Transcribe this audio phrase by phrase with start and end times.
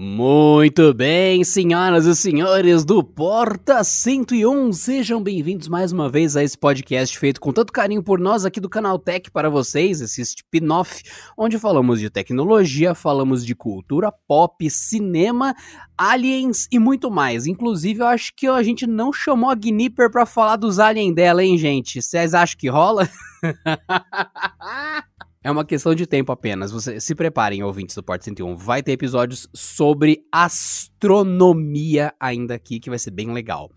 [0.00, 6.56] Muito bem, senhoras e senhores do Porta 101, sejam bem-vindos mais uma vez a esse
[6.56, 11.02] podcast feito com tanto carinho por nós aqui do Canal Tech para vocês, esse spin-off,
[11.36, 15.52] onde falamos de tecnologia, falamos de cultura pop, cinema,
[15.98, 17.48] aliens e muito mais.
[17.48, 21.42] Inclusive, eu acho que a gente não chamou a Gnipper para falar dos aliens dela,
[21.42, 22.00] hein, gente?
[22.00, 23.10] Vocês acham que rola?
[25.42, 26.72] É uma questão de tempo apenas.
[26.72, 28.56] Você se preparem, ouvintes do Porto 101.
[28.56, 33.70] Vai ter episódios sobre astronomia ainda aqui, que vai ser bem legal.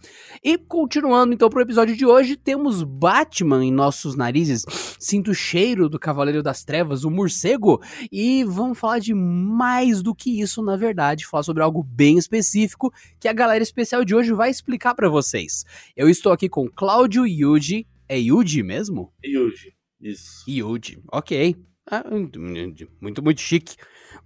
[0.43, 4.65] E continuando então pro episódio de hoje, temos Batman em nossos narizes.
[4.99, 7.79] Sinto o cheiro do Cavaleiro das Trevas, o morcego.
[8.11, 11.27] E vamos falar de mais do que isso, na verdade.
[11.27, 15.63] Falar sobre algo bem específico que a galera especial de hoje vai explicar para vocês.
[15.95, 17.85] Eu estou aqui com Cláudio Yuji.
[18.09, 19.13] É Yuji mesmo?
[19.23, 19.80] Yuji.
[20.01, 20.43] Isso.
[20.49, 21.55] Yuji, ok.
[21.89, 23.75] Ah, muito, muito chique.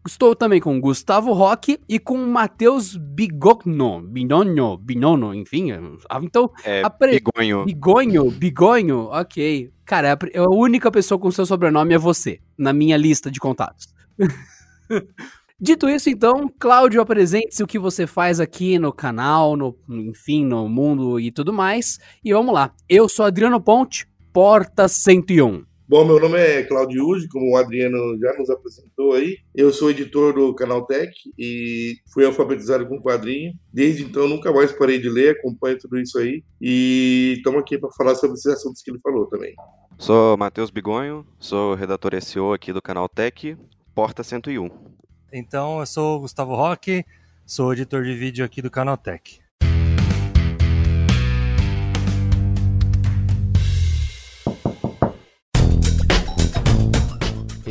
[0.05, 5.71] Estou também com Gustavo Roque e com Matheus Bigogno, Binono, Binono, enfim.
[6.09, 7.20] Ah, então, é, apre...
[7.20, 7.65] Bigonho.
[7.65, 9.71] Bigonho, Bigonho, ok.
[9.84, 13.87] Cara, a única pessoa com seu sobrenome é você, na minha lista de contatos.
[15.59, 20.68] Dito isso, então, Cláudio, apresente-se o que você faz aqui no canal, no, enfim, no
[20.68, 21.98] mundo e tudo mais.
[22.23, 22.73] E vamos lá.
[22.90, 25.63] Eu sou Adriano Ponte, Porta 101.
[25.87, 29.37] Bom, meu nome é Claudio Uzi, como o Adriano já nos apresentou aí.
[29.55, 33.53] Eu sou editor do Canal Tech e fui alfabetizado com quadrinho.
[33.71, 36.43] Desde então, nunca mais parei de ler, acompanho tudo isso aí.
[36.59, 39.55] E estamos aqui para falar sobre esses assuntos que ele falou também.
[39.97, 43.57] Sou Matheus Bigonho, sou redator SEO aqui do Canal Tech,
[43.95, 44.69] Porta 101.
[45.31, 47.05] Então, eu sou Gustavo Roque,
[47.45, 48.97] sou editor de vídeo aqui do Canal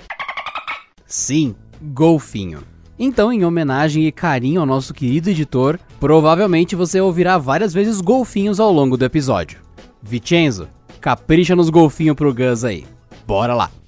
[1.06, 2.62] Sim, Golfinho.
[2.98, 8.60] Então, em homenagem e carinho ao nosso querido editor, provavelmente você ouvirá várias vezes golfinhos
[8.60, 9.60] ao longo do episódio.
[10.02, 10.70] Vicenzo,
[11.02, 12.86] capricha nos golfinhos pro Gus aí.
[13.26, 13.85] Bora lá!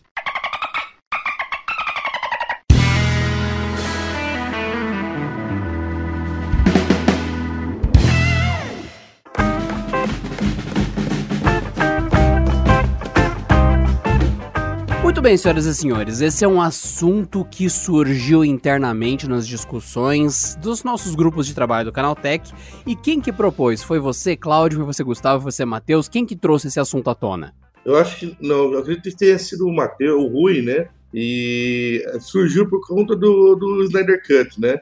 [15.27, 21.15] Bem, senhoras e senhores, esse é um assunto que surgiu internamente nas discussões dos nossos
[21.15, 22.50] grupos de trabalho do Canal Tech.
[22.85, 23.83] E quem que propôs?
[23.83, 24.77] Foi você, Cláudio?
[24.77, 25.44] Foi você, Gustavo?
[25.44, 26.07] Foi você, Matheus?
[26.07, 27.53] Quem que trouxe esse assunto à tona?
[27.83, 30.88] Eu acho que, não, eu acredito que tenha sido o Matheus, o Rui, né?
[31.13, 34.80] E surgiu por conta do, do Snyder Cut, né?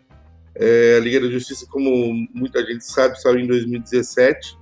[0.53, 4.56] É, a Liga da Justiça, como muita gente sabe, saiu em 2017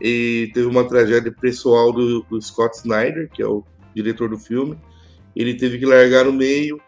[0.00, 3.62] e teve uma tragédia pessoal do, do Scott Snyder, que é o
[3.94, 4.76] diretor do filme.
[5.34, 6.80] Ele teve que largar no meio.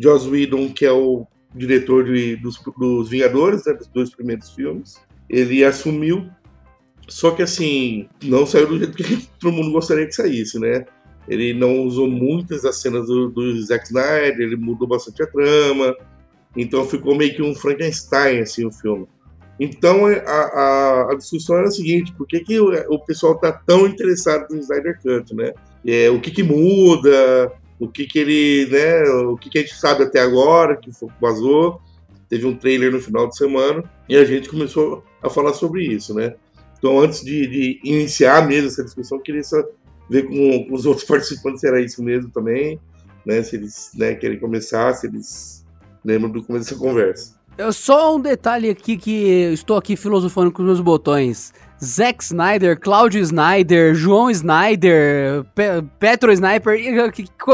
[0.00, 4.96] Joss Whedon, que é o diretor de, dos, dos Vingadores, né, dos dois primeiros filmes,
[5.28, 6.28] ele assumiu.
[7.08, 10.84] Só que assim, não saiu do jeito que todo mundo gostaria que saísse, né?
[11.26, 15.94] Ele não usou muitas das cenas do, do Zack Snyder, ele mudou bastante a trama,
[16.56, 19.06] então ficou meio que um Frankenstein assim o filme.
[19.60, 23.52] Então a, a, a discussão era a seguinte: por que, que o, o pessoal está
[23.52, 25.52] tão interessado no Snyder Cut, né?
[25.86, 29.02] É, o que, que muda, o que, que ele, né?
[29.10, 30.90] O que, que a gente sabe até agora que
[31.20, 31.80] vazou.
[32.28, 36.12] Teve um trailer no final de semana e a gente começou a falar sobre isso,
[36.12, 36.34] né?
[36.78, 39.62] Então, antes de, de iniciar mesmo essa discussão, eu queria só
[40.10, 42.78] ver com, os outros participantes se era isso mesmo também,
[43.24, 43.42] né?
[43.42, 45.64] Se eles né, querem começar, se eles
[46.04, 47.37] lembram do começo dessa conversa.
[47.58, 51.52] Eu, só um detalhe aqui que estou aqui filosofando com os meus botões.
[51.84, 56.78] Zack Snyder, Claudio Snyder, João Snyder, Pe Petro Sniper.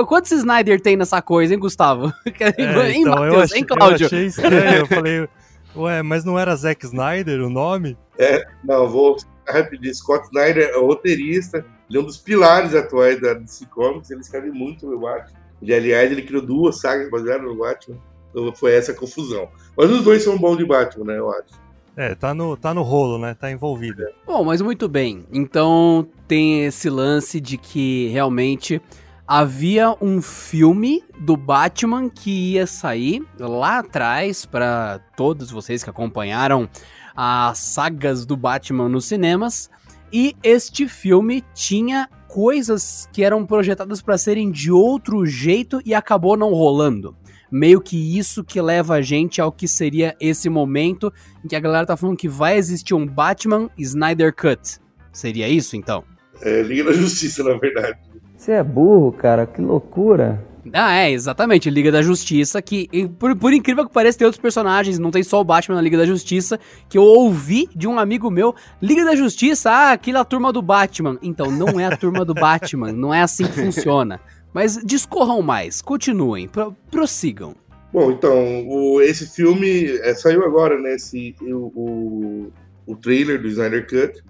[0.07, 2.13] Quantos Snyder tem nessa coisa, hein, Gustavo?
[2.39, 2.49] É,
[2.91, 4.05] hein, então, Mateus, hein, Cláudio?
[4.05, 5.29] Eu achei estranho, eu falei,
[5.75, 7.97] ué, mas não era Zack Snyder o nome?
[8.19, 9.17] É, não, vou
[9.49, 9.95] rapidinho.
[9.95, 14.51] Scott Snyder é roteirista, ele é um dos pilares atuais da DC Comics, ele escreve
[14.51, 15.39] muito no Batman.
[15.63, 17.97] E, aliás, ele criou duas sagas baseadas no Batman.
[18.35, 19.49] Então foi essa a confusão.
[19.77, 21.65] Mas os dois são bons de Batman, né, eu acho.
[21.97, 23.35] É, tá no, tá no rolo, né?
[23.35, 24.03] Tá envolvido.
[24.27, 25.25] Bom, mas muito bem.
[25.33, 28.83] Então tem esse lance de que realmente
[29.27, 36.69] havia um filme do Batman que ia sair lá atrás para todos vocês que acompanharam
[37.15, 39.71] as sagas do Batman nos cinemas.
[40.13, 46.37] E este filme tinha coisas que eram projetadas para serem de outro jeito e acabou
[46.37, 47.17] não rolando
[47.51, 51.13] meio que isso que leva a gente ao que seria esse momento
[51.45, 54.79] em que a galera tá falando que vai existir um Batman Snyder Cut.
[55.13, 56.05] Seria isso então?
[56.43, 57.99] É, Liga da Justiça, na verdade.
[58.37, 60.45] Você é burro, cara, que loucura.
[60.73, 62.89] Ah, é, exatamente, Liga da Justiça, que
[63.19, 65.99] por, por, incrível que pareça tem outros personagens, não tem só o Batman na Liga
[65.99, 66.59] da Justiça,
[66.89, 71.19] que eu ouvi de um amigo meu, Liga da Justiça, ah, aquela turma do Batman.
[71.23, 74.21] Então, não é a turma do Batman, não é assim que funciona.
[74.55, 77.57] Mas discorram mais, continuem, pro, prossigam.
[77.93, 80.95] Bom, então, o, esse filme é, saiu agora, né?
[80.95, 82.53] Esse, o, o,
[82.87, 84.23] o trailer do Snyder Cut.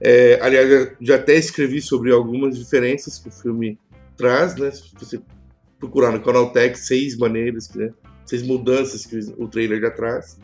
[0.00, 3.78] É, aliás, já, até escrevi sobre algumas diferenças que o filme
[4.16, 4.70] traz, né?
[4.70, 5.20] Se você
[5.78, 7.90] procurar no canal Tech, seis maneiras, né,
[8.24, 10.38] seis mudanças que o trailer já traz.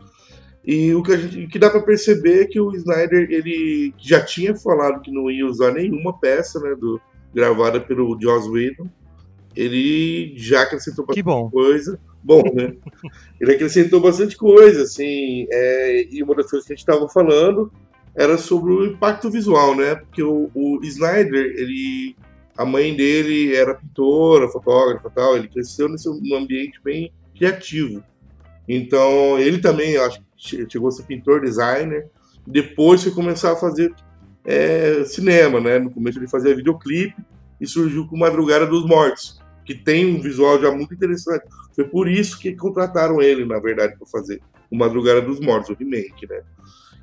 [0.65, 4.55] E o que, gente, que dá para perceber é que o Snyder ele já tinha
[4.55, 7.01] falado que não ia usar nenhuma peça né, do,
[7.35, 8.89] gravada pelo Joss Whedon
[9.57, 11.51] ele já acrescentou bastante bom.
[11.51, 11.99] coisa.
[12.23, 12.75] Bom, né?
[13.41, 17.71] ele acrescentou bastante coisa, assim, é, e uma das coisas que a gente estava falando
[18.15, 19.97] era sobre o impacto visual, né?
[19.97, 22.17] Porque o, o Snyder, ele,
[22.57, 28.03] a mãe dele era pintora, fotógrafa tal, ele cresceu nesse um ambiente bem criativo.
[28.69, 32.09] Então, ele também, acho que chegou a ser pintor, designer,
[32.47, 33.93] depois foi começar a fazer
[34.45, 35.79] é, cinema, né?
[35.79, 37.17] No começo ele fazia videoclipe
[37.61, 41.45] e surgiu com Madrugada dos Mortos, que tem um visual já muito interessante.
[41.75, 44.41] Foi por isso que contrataram ele, na verdade, para fazer
[44.71, 46.43] o Madrugada dos Mortos, o remake, né?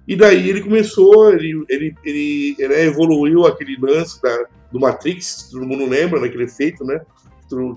[0.08, 5.66] E daí ele começou, ele, ele, ele, ele evoluiu aquele lance da, do Matrix, todo
[5.66, 7.02] mundo lembra, naquele né, efeito, né?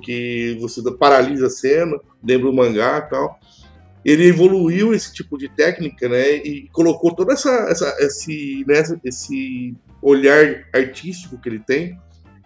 [0.02, 3.38] Que você paralisa a cena, lembra o mangá e tal.
[4.04, 6.36] Ele evoluiu esse tipo de técnica, né?
[6.36, 11.98] E colocou todo essa, essa, esse, né, esse olhar artístico que ele tem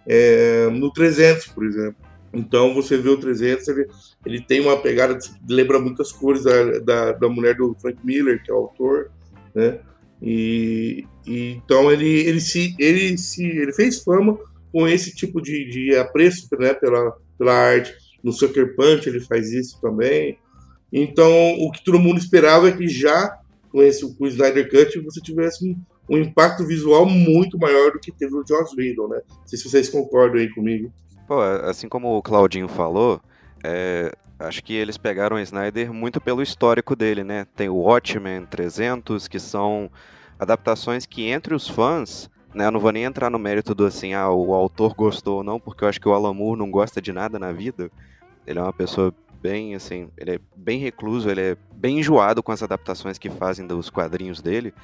[0.06, 2.07] é, no 300, por exemplo.
[2.32, 3.86] Então você vê o 300, ele,
[4.24, 5.18] ele tem uma pegada,
[5.48, 9.10] lembra muitas cores da, da, da, mulher do Frank Miller, que é o autor,
[9.54, 9.80] né?
[10.20, 14.38] E, e, então ele, ele, se, ele, se, ele fez fama
[14.72, 17.94] com esse tipo de, de apreço né, pela, pela arte.
[18.22, 20.38] No Sucker Punch ele faz isso também.
[20.92, 23.38] Então o que todo mundo esperava é que já
[23.70, 25.76] com, esse, com o Snyder Cut você tivesse um,
[26.10, 29.20] um impacto visual muito maior do que teve o Joss Whedon, né?
[29.28, 30.92] Não sei se vocês concordam aí comigo.
[31.28, 33.20] Pô, assim como o Claudinho falou,
[33.62, 37.46] é, acho que eles pegaram o Snyder muito pelo histórico dele, né?
[37.54, 39.90] Tem o Watchmen 300, que são
[40.38, 44.14] adaptações que entre os fãs Né, eu não vou nem entrar no mérito do assim,
[44.14, 47.00] ah, o autor gostou ou não, porque eu acho que o Alan Moore não gosta
[47.00, 47.90] de nada na vida.
[48.46, 52.50] Ele é uma pessoa bem, assim, ele é bem recluso, ele é bem enjoado com
[52.50, 54.74] as adaptações que fazem dos quadrinhos dele.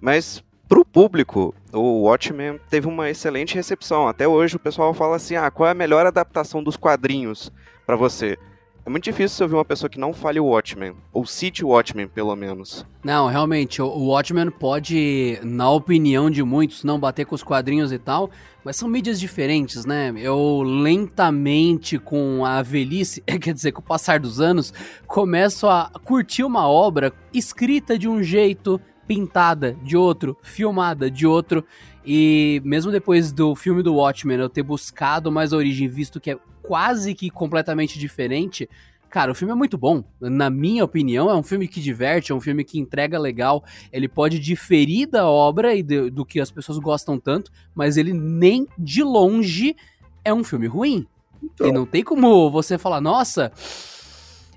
[0.00, 4.06] Mas pro público, o Watchmen teve uma excelente recepção.
[4.06, 7.52] Até hoje o pessoal fala assim: "Ah, qual é a melhor adaptação dos quadrinhos
[7.84, 8.38] para você?"
[8.86, 11.68] É muito difícil você ouvir uma pessoa que não fale o Watchmen, ou cite o
[11.68, 12.86] Watchmen, pelo menos.
[13.04, 17.98] Não, realmente, o Watchmen pode, na opinião de muitos, não bater com os quadrinhos e
[17.98, 18.30] tal,
[18.64, 20.12] mas são mídias diferentes, né?
[20.16, 24.72] Eu lentamente, com a velhice, quer dizer, com o passar dos anos,
[25.06, 31.64] começo a curtir uma obra escrita de um jeito, pintada de outro, filmada de outro.
[32.06, 36.30] E mesmo depois do filme do Watchmen eu ter buscado mais a origem, visto que
[36.30, 38.70] é quase que completamente diferente.
[39.10, 40.04] Cara, o filme é muito bom.
[40.20, 43.64] Na minha opinião, é um filme que diverte, é um filme que entrega legal.
[43.92, 48.12] Ele pode diferir da obra e do, do que as pessoas gostam tanto, mas ele
[48.12, 49.74] nem de longe
[50.24, 51.04] é um filme ruim.
[51.42, 51.66] Então...
[51.66, 53.50] E não tem como você falar, nossa,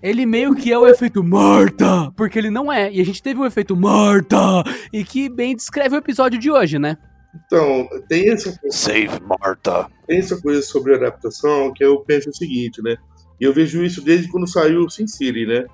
[0.04, 2.92] ele meio que é o efeito Marta, porque ele não é.
[2.92, 6.78] E a gente teve o efeito Marta, e que bem descreve o episódio de hoje,
[6.78, 6.98] né?
[7.34, 8.78] Então, tem essa coisa.
[8.78, 9.88] Save Martha.
[10.06, 12.98] Tem essa coisa sobre adaptação que eu penso o seguinte, né?
[13.40, 15.66] E eu vejo isso desde quando saiu o Sin City, né?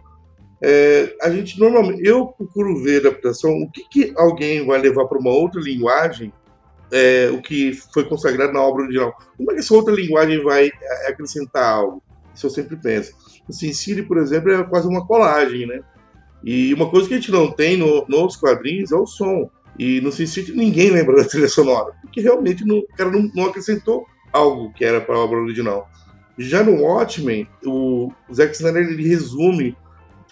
[0.62, 2.08] É, a gente normalmente.
[2.08, 6.32] Eu procuro ver adaptação, o que, que alguém vai levar para uma outra linguagem,
[6.92, 9.18] é, o que foi consagrado na obra original.
[9.36, 10.70] Como é que essa outra linguagem vai
[11.08, 12.04] acrescentar algo?
[12.34, 13.14] Isso eu sempre penso.
[13.50, 15.82] O Sin City, por exemplo, é quase uma colagem, né?
[16.44, 19.50] E uma coisa que a gente não tem no, nos quadrinhos é o som.
[19.78, 23.46] E no Sin ninguém lembra da trilha sonora, porque realmente não, o cara não, não
[23.46, 25.90] acrescentou algo que era para a obra original.
[26.38, 29.76] Já no Watchmen, o Zack Snyder ele resume,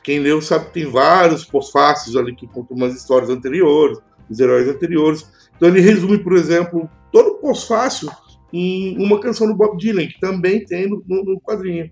[0.04, 4.68] quem leu sabe que tem vários pós-fácios ali que contam umas histórias anteriores, os heróis
[4.68, 5.30] anteriores.
[5.56, 8.10] Então ele resume, por exemplo, todo o pós-fácil
[8.54, 11.92] em uma canção do Bob Dylan, que também tem no, no, no, quadrinho.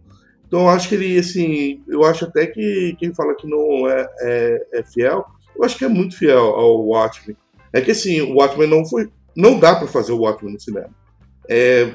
[0.55, 4.67] Então acho que ele, assim, eu acho até que quem fala que não é, é,
[4.75, 7.35] é fiel, eu acho que é muito fiel ao Watchmen.
[7.73, 9.09] É que assim, o Watchmen não foi.
[9.35, 10.89] Não dá para fazer o Watchmen no cinema.
[11.49, 11.91] É,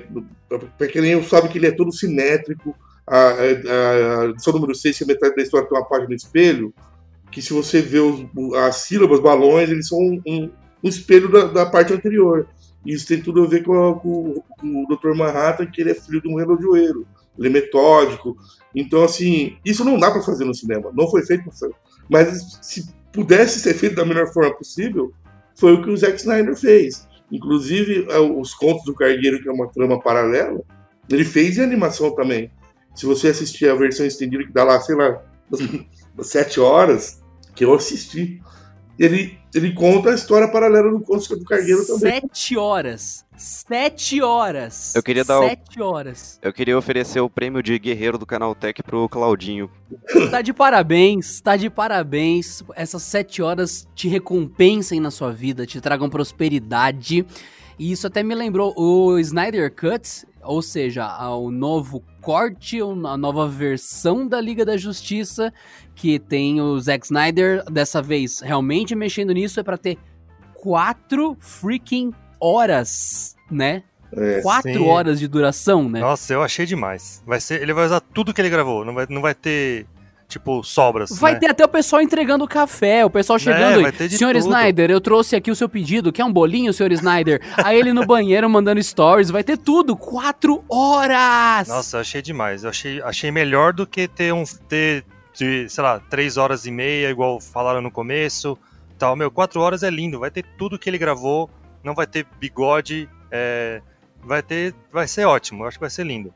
[0.76, 2.76] para quem sabe que ele é todo simétrico.
[3.06, 6.14] A, a, a edição número 6, que é metade da história tem uma página no
[6.14, 6.74] espelho,
[7.32, 8.26] que se você vê os,
[8.56, 10.50] as sílabas, balões, eles são um, um,
[10.84, 12.46] um espelho da, da, parte anterior.
[12.84, 15.16] Isso tem tudo a ver com, com, com, o Dr.
[15.16, 17.06] Manhattan, que ele é filho de um relojoeiro.
[17.40, 18.36] Ele é metódico.
[18.74, 20.92] Então, assim, isso não dá para fazer no cinema.
[20.94, 21.74] Não foi feito para fazer.
[22.08, 25.12] Mas se pudesse ser feito da melhor forma possível,
[25.56, 27.08] foi o que o Zack Snyder fez.
[27.32, 30.62] Inclusive, é, os Contos do Cargueiro, que é uma trama paralela,
[31.08, 32.50] ele fez em animação também.
[32.94, 35.22] Se você assistir a versão estendida, que dá lá, sei lá,
[36.22, 37.22] sete horas,
[37.54, 38.40] que eu assisti,
[39.00, 42.20] ele, ele conta a história paralela do Contos do Cargueiro também.
[42.20, 43.24] Sete horas.
[43.34, 44.94] Sete horas.
[44.94, 45.84] Eu queria dar Sete o...
[45.86, 46.38] horas.
[46.42, 49.70] Eu queria oferecer o prêmio de guerreiro do Canaltech pro Claudinho.
[50.30, 52.62] Tá de parabéns, tá de parabéns.
[52.76, 57.24] Essas sete horas te recompensem na sua vida, te tragam prosperidade.
[57.78, 63.48] E isso até me lembrou o Snyder Cut, ou seja, o novo corte, a nova
[63.48, 65.52] versão da Liga da Justiça,
[65.94, 69.98] que tem o Zack Snyder, dessa vez realmente mexendo nisso, é para ter
[70.54, 73.82] quatro freaking horas, né?
[74.12, 74.88] É, Quatro sim.
[74.88, 76.00] horas de duração, né?
[76.00, 77.22] Nossa, eu achei demais.
[77.24, 79.86] Vai ser, ele vai usar tudo que ele gravou, não vai, não vai ter
[80.30, 81.10] tipo sobras.
[81.18, 81.40] Vai né?
[81.40, 84.38] ter até o pessoal entregando café, o pessoal é, chegando é, senhor tudo.
[84.38, 87.40] Snyder, eu trouxe aqui o seu pedido, quer um bolinho, senhor Snyder?
[87.62, 91.68] Aí ele no banheiro mandando stories, vai ter tudo, quatro horas.
[91.68, 92.64] Nossa, eu achei demais.
[92.64, 96.70] Eu achei, achei melhor do que ter um ter de, sei lá, três horas e
[96.70, 98.56] meia, igual falaram no começo.
[98.98, 101.50] Tal, meu, quatro horas é lindo, vai ter tudo que ele gravou
[101.82, 103.80] não vai ter bigode, é,
[104.22, 106.32] vai ter, vai ser ótimo, acho que vai ser lindo.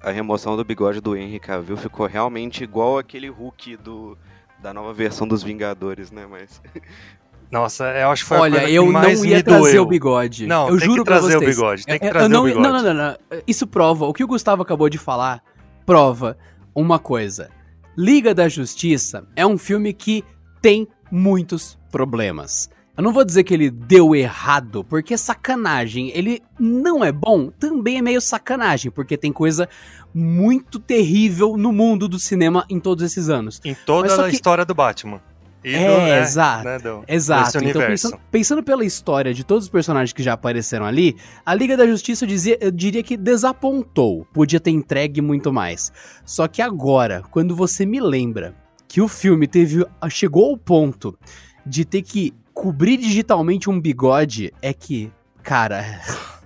[0.00, 4.16] A remoção do bigode do Henry Cavill ficou realmente igual aquele Hulk do,
[4.60, 6.26] da nova versão dos Vingadores, né?
[6.28, 6.60] Mas
[7.50, 9.82] Nossa, eu acho que foi Olha, a eu não ia trazer doeu.
[9.82, 10.46] o bigode.
[10.46, 11.84] Não, eu tem juro que trazer o bigode.
[11.84, 12.62] Tem que é, trazer não, o bigode.
[12.62, 13.16] Não, não, não, não.
[13.46, 14.06] Isso prova.
[14.06, 15.42] O que o Gustavo acabou de falar
[15.86, 16.36] prova
[16.74, 17.48] uma coisa.
[17.96, 20.22] Liga da Justiça é um filme que
[20.60, 22.68] tem muitos problemas.
[22.98, 26.10] Eu não vou dizer que ele deu errado, porque sacanagem.
[26.12, 29.68] Ele não é bom, também é meio sacanagem, porque tem coisa
[30.12, 33.60] muito terrível no mundo do cinema em todos esses anos.
[33.64, 34.34] Em toda a que...
[34.34, 35.20] história do Batman.
[35.64, 36.64] E é, do, né, exato.
[36.64, 37.58] Né, do, exato.
[37.58, 41.76] Então, pensando, pensando, pela história de todos os personagens que já apareceram ali, a Liga
[41.76, 44.26] da Justiça eu, dizia, eu diria que desapontou.
[44.32, 45.92] Podia ter entregue muito mais.
[46.24, 48.56] Só que agora, quando você me lembra
[48.88, 51.16] que o filme teve chegou ao ponto
[51.64, 55.12] de ter que cobrir digitalmente um bigode é que,
[55.44, 55.84] cara.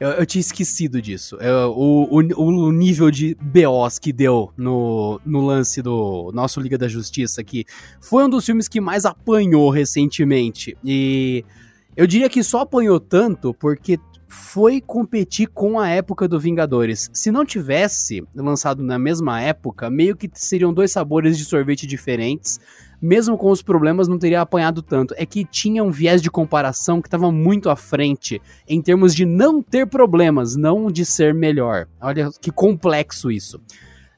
[0.00, 1.36] Eu, eu tinha esquecido disso.
[1.36, 6.76] Eu, o, o, o, nível de BOs que deu no, no lance do nosso Liga
[6.76, 7.64] da Justiça aqui
[8.00, 10.76] foi um dos filmes que mais apanhou recentemente.
[10.84, 11.44] E
[11.96, 13.96] eu diria que só apanhou tanto porque
[14.26, 17.08] foi competir com a época do Vingadores.
[17.12, 22.58] Se não tivesse lançado na mesma época, meio que seriam dois sabores de sorvete diferentes
[23.02, 25.12] mesmo com os problemas, não teria apanhado tanto.
[25.18, 29.26] É que tinha um viés de comparação que estava muito à frente em termos de
[29.26, 31.88] não ter problemas, não de ser melhor.
[32.00, 33.60] Olha que complexo isso.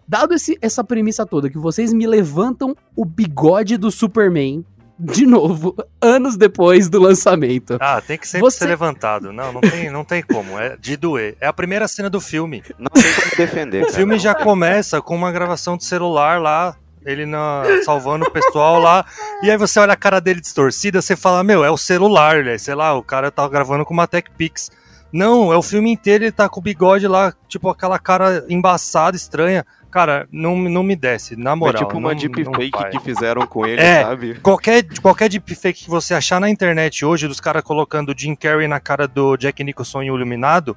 [0.06, 4.62] Dado esse, essa premissa toda, que vocês me levantam o bigode do Superman
[4.98, 7.78] de novo, anos depois do lançamento.
[7.80, 8.58] Ah, tem que sempre Você...
[8.58, 9.32] ser levantado.
[9.32, 10.58] Não, não tem, não tem como.
[10.58, 11.36] É de doer.
[11.40, 12.62] É a primeira cena do filme.
[12.78, 13.84] Não tem como defender.
[13.84, 18.78] O filme já começa com uma gravação de celular lá ele na, salvando o pessoal
[18.78, 19.04] lá.
[19.42, 22.58] E aí você olha a cara dele distorcida, você fala, meu, é o celular, né?
[22.58, 24.70] Sei lá, o cara tá gravando com uma Tech Pix.
[25.12, 29.16] Não, é o filme inteiro, ele tá com o bigode lá, tipo aquela cara embaçada,
[29.16, 29.64] estranha.
[29.88, 31.82] Cara, não, não me desce, na moral.
[31.82, 34.34] É tipo uma deepfake que fizeram com ele, é, sabe?
[34.40, 38.66] Qualquer, qualquer deepfake que você achar na internet hoje, dos caras colocando o Jim Carrey
[38.66, 40.76] na cara do Jack Nicholson em Iluminado,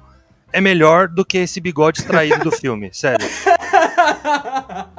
[0.52, 3.26] é melhor do que esse bigode extraído do filme, sério.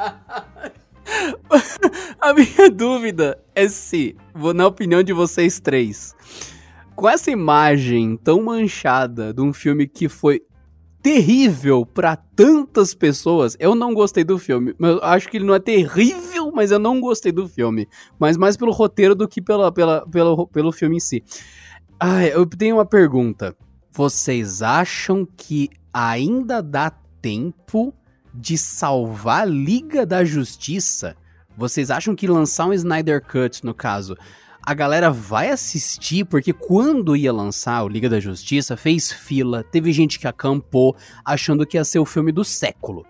[2.19, 4.15] A minha dúvida é se,
[4.55, 6.15] na opinião de vocês três,
[6.95, 10.41] com essa imagem tão manchada de um filme que foi
[11.01, 14.75] terrível para tantas pessoas, eu não gostei do filme.
[14.79, 17.87] Eu acho que ele não é terrível, mas eu não gostei do filme.
[18.19, 21.23] Mas mais pelo roteiro do que pela, pela, pelo, pelo filme em si.
[21.99, 23.55] Ah, eu tenho uma pergunta.
[23.91, 27.93] Vocês acham que ainda dá tempo
[28.39, 31.15] de salvar a Liga da Justiça,
[31.57, 34.15] vocês acham que lançar um Snyder Cut, no caso,
[34.65, 36.23] a galera vai assistir?
[36.23, 41.65] Porque quando ia lançar o Liga da Justiça, fez fila, teve gente que acampou achando
[41.65, 43.05] que ia ser o filme do século.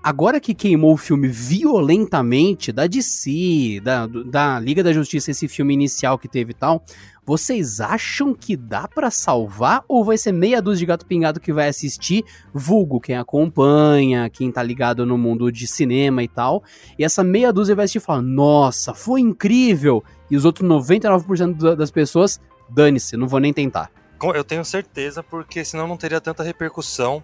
[0.00, 5.74] Agora que queimou o filme violentamente da DC, da, da Liga da Justiça, esse filme
[5.74, 6.84] inicial que teve e tal,
[7.28, 11.52] vocês acham que dá para salvar ou vai ser meia dúzia de gato pingado que
[11.52, 16.64] vai assistir, vulgo quem acompanha, quem tá ligado no mundo de cinema e tal,
[16.98, 21.76] e essa meia dúzia vai assistir e falar: "Nossa, foi incrível!" E os outros 99%
[21.76, 23.90] das pessoas, dane-se, não vou nem tentar.
[24.34, 27.22] Eu tenho certeza, porque senão não teria tanta repercussão,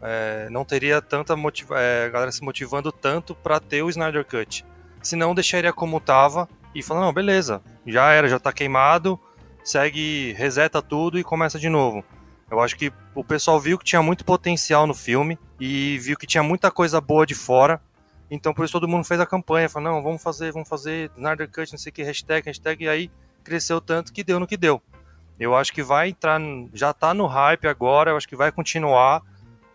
[0.00, 4.64] é, não teria tanta motiva é, galera se motivando tanto para ter o Snyder Cut.
[5.02, 9.20] Senão deixaria como tava e falar, não, beleza, já era, já tá queimado,
[9.64, 12.04] segue, reseta tudo e começa de novo.
[12.50, 16.26] Eu acho que o pessoal viu que tinha muito potencial no filme e viu que
[16.26, 17.80] tinha muita coisa boa de fora.
[18.30, 21.50] Então por isso todo mundo fez a campanha, falou, não, vamos fazer, vamos fazer Snyder
[21.50, 23.10] Cut, não sei o que, hashtag, hashtag, e aí
[23.42, 24.82] cresceu tanto que deu no que deu.
[25.38, 26.40] Eu acho que vai entrar,
[26.72, 29.22] já tá no hype agora, eu acho que vai continuar.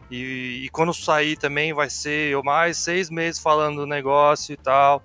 [0.09, 5.03] E, e quando sair também vai ser mais seis meses falando do negócio e tal.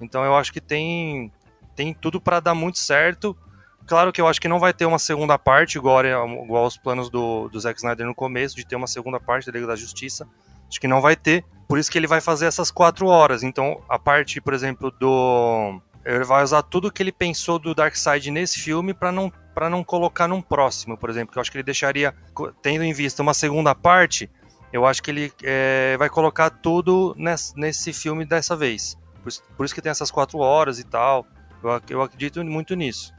[0.00, 1.32] Então eu acho que tem,
[1.74, 3.36] tem tudo para dar muito certo.
[3.86, 7.10] Claro que eu acho que não vai ter uma segunda parte, igual, igual aos planos
[7.10, 10.26] do, do Zack Snyder no começo, de ter uma segunda parte da Liga da Justiça.
[10.68, 11.44] Acho que não vai ter.
[11.68, 13.42] Por isso que ele vai fazer essas quatro horas.
[13.42, 15.80] Então, a parte, por exemplo, do.
[16.04, 19.82] Ele vai usar tudo que ele pensou do Darkseid nesse filme para não, pra não
[19.82, 21.32] colocar num próximo, por exemplo.
[21.32, 22.14] Que eu acho que ele deixaria,
[22.60, 24.30] tendo em vista uma segunda parte,
[24.72, 28.98] eu acho que ele é, vai colocar tudo nesse, nesse filme dessa vez.
[29.22, 31.26] Por, por, isso que tem essas quatro horas e tal.
[31.62, 33.13] Eu, eu acredito muito nisso.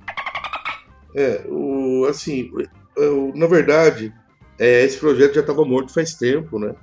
[1.16, 2.52] É, o, assim,
[2.98, 4.14] eu, na verdade,
[4.60, 6.76] é, esse projeto já estava morto faz tempo, né?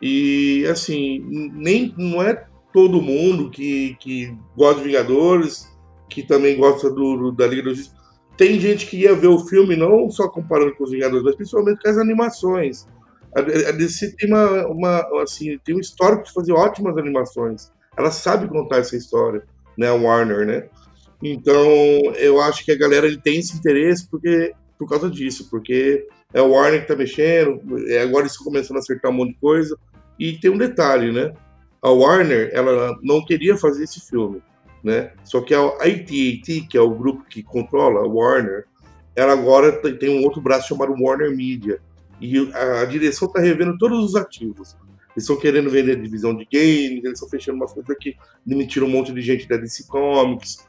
[0.00, 5.68] E, assim, nem, não é todo mundo que, que gosta de Vingadores,
[6.08, 7.92] que também gosta do, da Liga dos
[8.36, 11.82] Tem gente que ia ver o filme não só comparando com os Vingadores, mas principalmente
[11.82, 12.86] com as animações.
[13.34, 17.72] A, a DC tem uma, uma, assim, tem um histórico de fazer ótimas animações.
[17.96, 19.44] Ela sabe contar essa história,
[19.78, 19.88] né?
[19.88, 20.68] A Warner, né?
[21.22, 21.66] Então,
[22.16, 26.50] eu acho que a galera tem esse interesse porque, por causa disso, porque é o
[26.50, 29.76] Warner que tá mexendo, é, agora estão começando a acertar um monte de coisa.
[30.18, 31.32] E tem um detalhe, né?
[31.82, 34.42] A Warner, ela não queria fazer esse filme,
[34.82, 35.12] né?
[35.22, 38.66] Só que a AT&T, que é o grupo que controla a Warner,
[39.14, 41.80] ela agora tem um outro braço chamado Warner Media.
[42.20, 44.76] E a direção está revendo todos os ativos.
[45.14, 48.90] Eles estão querendo vender divisão de games, eles estão fechando uma coisa que demitiram um
[48.90, 50.66] monte de gente da DC Comics,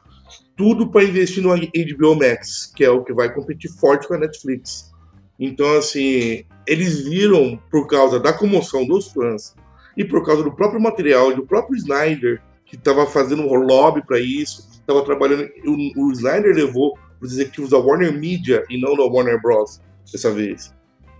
[0.56, 4.18] tudo para investir no HBO Max, que é o que vai competir forte com a
[4.18, 4.90] Netflix.
[5.38, 9.54] Então, assim, eles viram, por causa da comoção dos fãs
[9.96, 14.18] e por causa do próprio material, do próprio Snyder, que estava fazendo um lobby para
[14.18, 15.48] isso, estava trabalhando.
[15.66, 19.80] O, o, Snyder levou os executivos da Warner Media e não da Warner Bros.
[20.10, 20.74] dessa vez.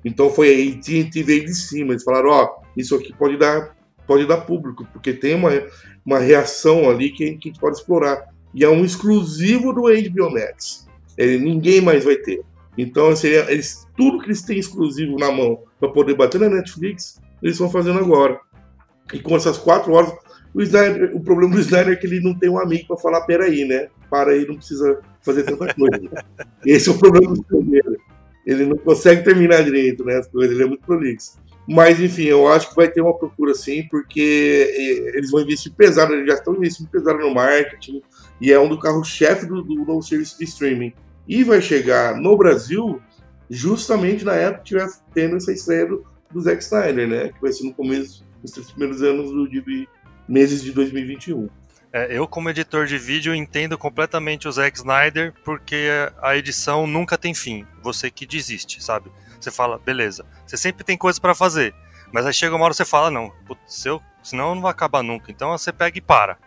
[0.05, 3.77] Então foi a AT&T veio de cima, eles falaram, ó, oh, isso aqui pode dar,
[4.07, 5.51] pode dar público, porque tem uma,
[6.05, 8.25] uma reação ali que, que a gente pode explorar.
[8.55, 10.87] E é um exclusivo do HBO Max.
[11.17, 12.43] Ele, ninguém mais vai ter.
[12.77, 16.49] Então, seria, assim, eles, tudo que eles têm exclusivo na mão para poder bater na
[16.49, 18.39] Netflix, eles estão fazendo agora.
[19.13, 20.13] E com essas quatro horas,
[20.53, 23.23] o, Snyder, o problema do Snyder é que ele não tem um amigo para falar,
[23.23, 23.89] peraí, né?
[24.11, 26.25] Para aí, não precisa fazer tanta coisa.
[26.65, 27.99] Esse é o problema do Snyder.
[28.47, 30.17] Ele não consegue terminar direito, né?
[30.17, 31.33] As coisas, ele é muito prolixo.
[31.69, 35.73] Mas, enfim, eu acho que vai ter uma procura sim, porque eh, eles vão investir
[35.73, 38.03] pesado, eles já estão investindo pesado no marketing,
[38.40, 40.92] e é um do carro-chefe do, do novo serviço de streaming.
[41.27, 43.01] E vai chegar no Brasil
[43.49, 47.29] justamente na época que estiver tendo essa estreia do, do Zack Snyder, né?
[47.29, 49.88] Que vai ser no começo dos três primeiros anos do, de,
[50.29, 51.49] meses de 2021.
[51.92, 55.88] É, eu, como editor de vídeo, entendo completamente o Zack Snyder, porque
[56.20, 57.64] a edição nunca tem fim.
[57.83, 59.11] Você que desiste, sabe?
[59.40, 61.75] Você fala, beleza, você sempre tem coisa para fazer.
[62.12, 65.31] Mas aí chega uma hora você fala, não, putz, eu, senão não vai acabar nunca.
[65.31, 66.38] Então você pega e para.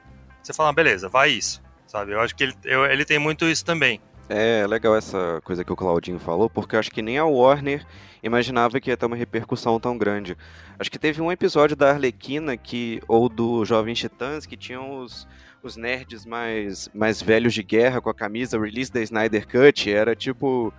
[0.41, 1.61] Você fala, beleza, vai isso.
[1.89, 2.11] Sabe?
[2.11, 3.99] Eu acho que ele, eu, ele tem muito isso também.
[4.29, 7.83] É legal essa coisa que o Claudinho falou, porque eu acho que nem a Warner
[8.21, 10.37] imaginava que ia ter uma repercussão tão grande.
[10.77, 15.27] Acho que teve um episódio da Arlequina que, ou do Jovem Titãs que tinham os,
[15.63, 19.91] os nerds mais, mais velhos de guerra com a camisa release da Snyder Cut.
[19.91, 20.71] Era tipo.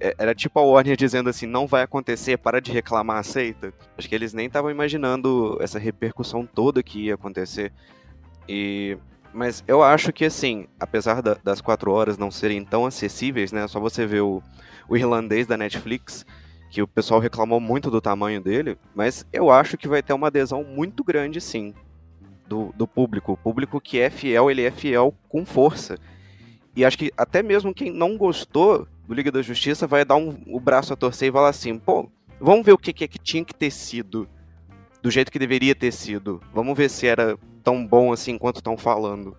[0.00, 3.72] É, era tipo a Warner dizendo assim: não vai acontecer, para de reclamar, aceita.
[3.96, 7.72] Acho que eles nem estavam imaginando essa repercussão toda que ia acontecer.
[8.48, 8.98] E
[9.38, 13.68] mas eu acho que, assim, apesar da, das quatro horas não serem tão acessíveis, né?
[13.68, 14.42] Só você ver o,
[14.88, 16.26] o irlandês da Netflix,
[16.68, 20.26] que o pessoal reclamou muito do tamanho dele, mas eu acho que vai ter uma
[20.26, 21.72] adesão muito grande, sim,
[22.48, 23.34] do, do público.
[23.34, 25.96] O público que é fiel, ele é fiel com força.
[26.74, 30.36] E acho que até mesmo quem não gostou do Liga da Justiça vai dar um,
[30.48, 33.20] o braço a torcer e falar assim, pô, vamos ver o que, que, é que
[33.20, 34.28] tinha que ter sido
[35.02, 36.40] do jeito que deveria ter sido.
[36.52, 39.36] Vamos ver se era tão bom assim quanto estão falando.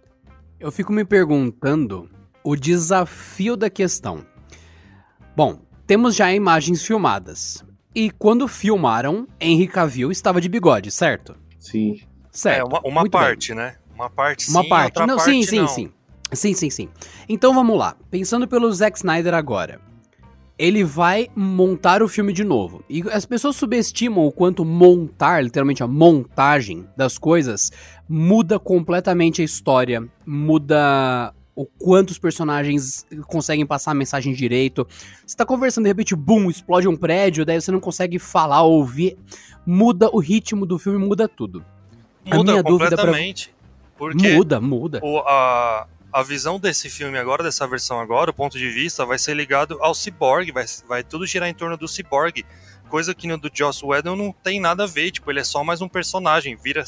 [0.60, 2.10] Eu fico me perguntando
[2.44, 4.26] o desafio da questão.
[5.36, 7.64] Bom, temos já imagens filmadas.
[7.96, 11.36] E quando filmaram, Henry Cavill estava de bigode, certo?
[11.58, 12.02] Sim.
[12.32, 12.60] Certo.
[12.60, 13.58] É, uma, uma parte, bem.
[13.58, 13.76] né?
[13.94, 15.00] Uma parte sim, uma parte.
[15.00, 15.68] não, parte sim, sim, não.
[15.68, 15.92] sim.
[16.32, 16.90] Sim, sim, sim.
[17.28, 17.96] Então vamos lá.
[18.12, 19.89] Pensando pelo Zack Snyder agora
[20.60, 22.84] ele vai montar o filme de novo.
[22.90, 27.72] E as pessoas subestimam o quanto montar, literalmente a montagem das coisas,
[28.08, 34.86] muda completamente a história, muda o quanto os personagens conseguem passar a mensagem direito.
[35.26, 39.18] Você tá conversando, de repente, bum, explode um prédio, daí você não consegue falar, ouvir.
[39.66, 41.64] Muda o ritmo do filme, muda tudo.
[42.26, 43.48] Muda a minha completamente.
[43.48, 43.80] Dúvida pra...
[43.98, 45.00] Porque muda, muda.
[45.04, 49.20] O, a, a visão desse filme agora, dessa versão agora, o ponto de vista, vai
[49.20, 52.46] ser ligado ao Cyborg, vai, vai tudo girar em torno do Cyborg,
[52.90, 55.64] coisa que no do Joss Whedon não tem nada a ver, tipo, ele é só
[55.64, 56.84] mais um personagem, vira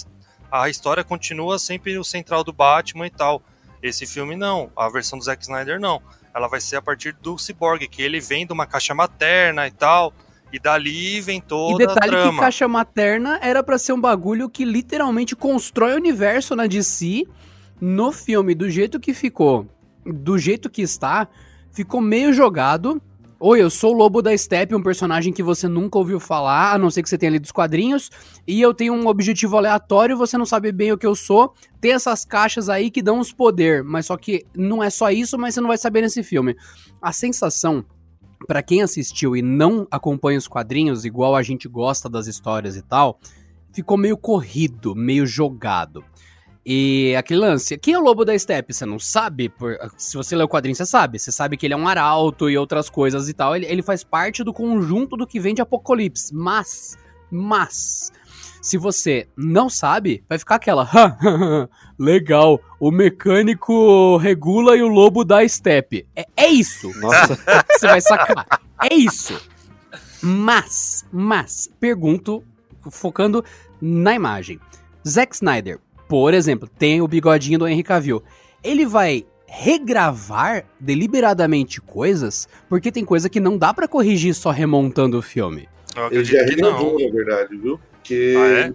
[0.51, 3.41] a história continua sempre o central do Batman e tal.
[3.81, 6.01] Esse filme não, a versão do Zack Snyder não.
[6.35, 9.71] Ela vai ser a partir do Cyborg, que ele vem de uma caixa materna e
[9.71, 10.13] tal.
[10.51, 12.33] E dali vem toda e detalhe a trama.
[12.33, 17.25] que caixa materna era para ser um bagulho que literalmente constrói o universo na DC
[17.81, 19.67] no filme, do jeito que ficou,
[20.05, 21.27] do jeito que está,
[21.71, 23.01] ficou meio jogado.
[23.39, 26.77] Oi, eu sou o Lobo da Steppe, um personagem que você nunca ouviu falar, a
[26.77, 28.11] não ser que você tenha lido os quadrinhos,
[28.45, 31.55] e eu tenho um objetivo aleatório, você não sabe bem o que eu sou.
[31.79, 35.39] Tem essas caixas aí que dão os poder, mas só que não é só isso,
[35.39, 36.55] mas você não vai saber nesse filme.
[37.01, 37.83] A sensação
[38.47, 42.81] para quem assistiu e não acompanha os quadrinhos, igual a gente gosta das histórias e
[42.83, 43.19] tal,
[43.73, 46.03] ficou meio corrido, meio jogado.
[46.65, 48.73] E aquele lance, quem é o lobo da steppe?
[48.73, 49.49] Você não sabe?
[49.49, 51.17] Por, se você lê o quadrinho, você sabe.
[51.17, 53.55] Você sabe que ele é um arauto e outras coisas e tal.
[53.55, 56.33] Ele, ele faz parte do conjunto do que vem de Apocalipse.
[56.33, 56.97] Mas,
[57.31, 58.11] mas,
[58.61, 60.87] se você não sabe, vai ficar aquela.
[61.97, 66.05] Legal, o mecânico regula e o lobo da steppe.
[66.15, 66.91] É, é isso.
[66.99, 67.39] Nossa.
[67.73, 68.45] você vai sacar.
[68.83, 69.41] É isso.
[70.21, 72.43] Mas, mas, pergunto,
[72.91, 73.43] focando
[73.81, 74.59] na imagem.
[75.07, 75.79] Zack Snyder
[76.11, 78.21] por exemplo, tem o bigodinho do Henry Cavill.
[78.61, 85.17] Ele vai regravar deliberadamente coisas, porque tem coisa que não dá para corrigir só remontando
[85.17, 85.69] o filme.
[85.95, 87.79] Eu ele já regravou, na verdade, viu?
[87.93, 88.73] Porque ah, é?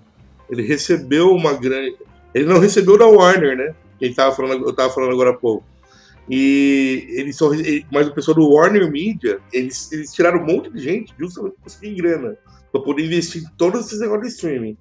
[0.49, 1.99] ele recebeu uma grande.
[2.33, 3.75] Ele não recebeu da Warner, né?
[3.99, 5.63] Quem tava falando, eu tava falando agora há pouco.
[6.31, 7.51] E ele só.
[7.93, 11.65] Mas o pessoal do Warner Media, eles, eles tiraram um monte de gente justamente para
[11.65, 12.39] conseguir grana.
[12.73, 14.79] Pra poder investir em todos esses negócios de streaming.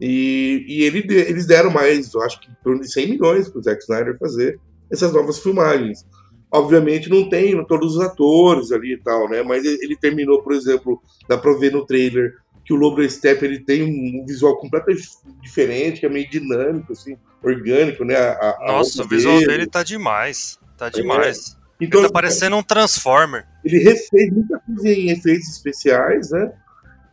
[0.00, 3.58] E, e ele, eles deram mais, eu acho que em torno de 100 milhões para
[3.60, 4.58] o Zack Snyder fazer
[4.90, 6.04] essas novas filmagens.
[6.50, 9.42] Obviamente não tem todos os atores ali e tal, né?
[9.42, 13.44] Mas ele, terminou, por exemplo, dá pra ver no trailer que o Lobo da Steppe
[13.44, 15.02] ele tem um visual completamente
[15.42, 18.16] diferente, que é meio dinâmico, assim, orgânico, né?
[18.16, 19.48] A, a Nossa, o visual dele.
[19.48, 20.58] dele tá demais.
[20.78, 21.56] Tá demais.
[21.80, 21.84] É.
[21.84, 23.44] Então, ele tá parecendo um Transformer.
[23.64, 26.52] Ele refez muita coisa em efeitos especiais, né?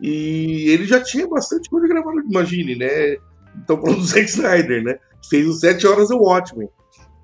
[0.02, 3.18] E ele já tinha bastante coisa gravada, imagine, né?
[3.56, 5.00] Então, falando do Zack Snyder, né?
[5.30, 6.68] Fez os 7 horas do Watchmen.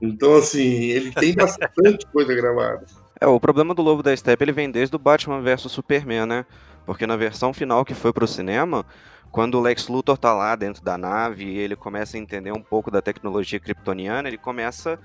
[0.02, 2.86] Então, assim, ele tem bastante coisa gravada.
[3.20, 6.46] É, o problema do Lobo da Steppe ele vem desde o Batman vs Superman, né?
[6.86, 8.86] Porque na versão final que foi pro cinema,
[9.32, 12.62] quando o Lex Luthor tá lá dentro da nave e ele começa a entender um
[12.62, 15.00] pouco da tecnologia kryptoniana, ele começa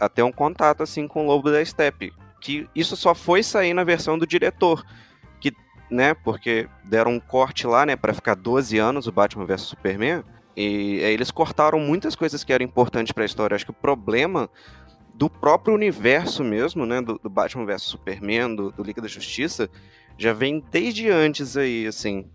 [0.00, 2.12] a ter um contato assim com o Lobo da Steppe.
[2.40, 4.82] Que isso só foi sair na versão do diretor.
[5.92, 10.24] Né, porque deram um corte lá, né, para ficar 12 anos o Batman vs Superman.
[10.56, 13.54] E aí eles cortaram muitas coisas que eram importantes para a história.
[13.54, 14.48] Acho que o problema
[15.14, 19.68] do próprio universo mesmo, né, do, do Batman vs Superman, do, do Liga da Justiça,
[20.16, 22.26] já vem desde antes aí, assim.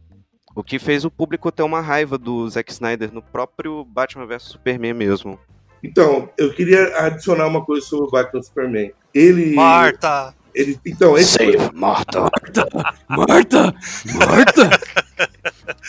[0.55, 4.43] O que fez o público ter uma raiva do Zack Snyder no próprio Batman vs
[4.43, 5.39] Superman mesmo.
[5.83, 8.91] Então, eu queria adicionar uma coisa sobre o Batman Superman.
[9.13, 9.53] Ele.
[9.53, 10.33] Marta!
[10.57, 12.19] Ele, então, esse Save Marta!
[12.19, 12.95] Marta!
[13.07, 13.75] Marta!
[14.15, 14.69] Marta!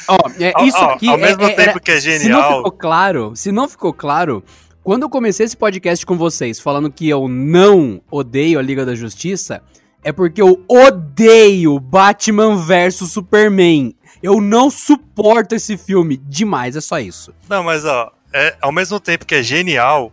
[0.07, 1.09] Ó, é, isso aqui.
[1.09, 2.21] Ao, ao mesmo é, tempo que é genial.
[2.21, 4.45] Se não ficou claro, se não ficou claro,
[4.85, 8.95] quando eu comecei esse podcast com vocês falando que eu não odeio a Liga da
[8.95, 9.63] Justiça,
[10.05, 13.97] é porque eu odeio Batman vs Superman.
[14.23, 17.33] Eu não suporto esse filme demais, é só isso.
[17.49, 20.13] Não, mas ó, é, ao mesmo tempo que é genial,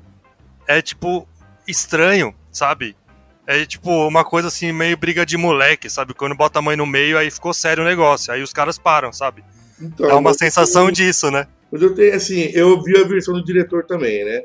[0.65, 1.27] é tipo
[1.67, 2.95] estranho, sabe?
[3.47, 6.13] É tipo uma coisa assim, meio briga de moleque, sabe?
[6.13, 8.33] Quando bota a mãe no meio, aí ficou sério o negócio.
[8.33, 9.43] Aí os caras param, sabe?
[9.79, 11.47] Então, Dá uma sensação disso, né?
[11.71, 14.43] Mas eu tenho, assim, eu vi a versão do diretor também, né?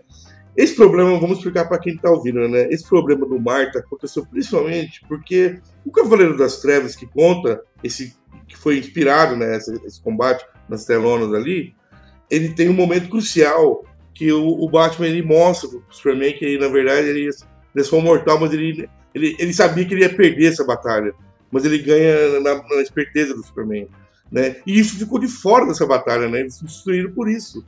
[0.57, 2.69] Esse problema, vamos explicar para quem tá ouvindo, né?
[2.71, 8.15] Esse problema do Marta aconteceu principalmente porque o Cavaleiro das Trevas, que conta esse
[8.51, 11.73] que foi inspirado, né, esse, esse combate nas telonas ali,
[12.29, 16.69] ele tem um momento crucial que o, o Batman ele mostra pro Superman que na
[16.69, 17.31] verdade ele,
[17.92, 21.12] um mortal, mas ele, ele, ele sabia que ele ia perder essa batalha,
[21.50, 23.88] mas ele ganha na, na esperteza do Superman.
[24.30, 24.56] Né?
[24.66, 26.40] E isso ficou de fora dessa batalha, né?
[26.40, 27.64] Eles substituíram por isso.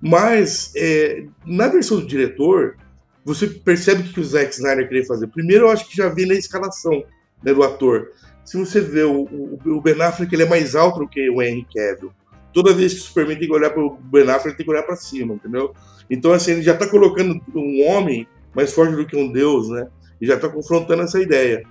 [0.00, 2.76] Mas é, na versão do diretor,
[3.24, 5.26] você percebe o que o Zack Snyder queria fazer.
[5.26, 7.02] Primeiro, eu acho que já vem na escalação
[7.42, 8.12] né, do ator.
[8.44, 11.42] Se você vê o, o, o Ben Affleck, ele é mais alto do que o
[11.42, 12.12] Henry Cavill
[12.52, 14.72] toda vez que o Superman tem que olhar para o Ben Affleck, ele tem que
[14.72, 15.72] olhar para cima, entendeu?
[16.10, 18.26] Então, assim, ele já está colocando um homem
[18.58, 19.86] mais forte do que um deus, né?
[20.20, 21.62] E já está confrontando essa ideia.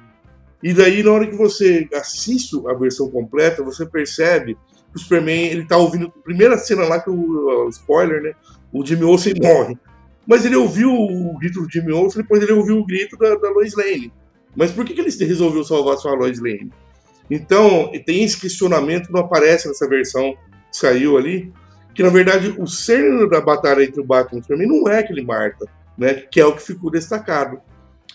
[0.64, 5.48] E daí, na hora que você assiste a versão completa, você percebe que o Superman,
[5.48, 8.32] ele tá ouvindo a primeira cena lá que o, spoiler, né?
[8.72, 9.78] O Jimmy Olsen morre.
[10.26, 13.50] Mas ele ouviu o grito do Jimmy Olsen, depois ele ouviu o grito da, da
[13.50, 14.14] Lois Lane.
[14.56, 16.72] Mas por que, que ele resolveu salvar sua Lois Lane?
[17.30, 20.34] Então, tem esse questionamento que não aparece nessa versão
[20.72, 21.52] saiu ali,
[21.94, 25.00] que na verdade o cerne da batalha entre o Batman e o Superman não é
[25.00, 25.66] aquele Marta,
[25.98, 27.60] né, que é o que ficou destacado.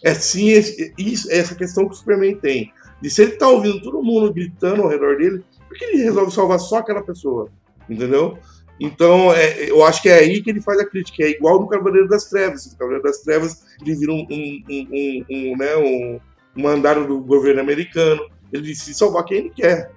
[0.03, 2.73] É sim esse, isso, essa questão que o Superman tem.
[3.01, 6.33] De se ele tá ouvindo todo mundo gritando ao redor dele, por que ele resolve
[6.33, 7.49] salvar só aquela pessoa?
[7.89, 8.39] Entendeu?
[8.81, 11.23] Então, é, eu acho que é aí que ele faz a crítica.
[11.23, 12.71] É igual no Cavaleiro das Trevas.
[12.73, 16.21] No Cavaleiro das Trevas, ele vira um, um, um, um né,
[16.55, 18.29] mandado do governo americano.
[18.53, 19.93] Ele decide salvar quem ele quer,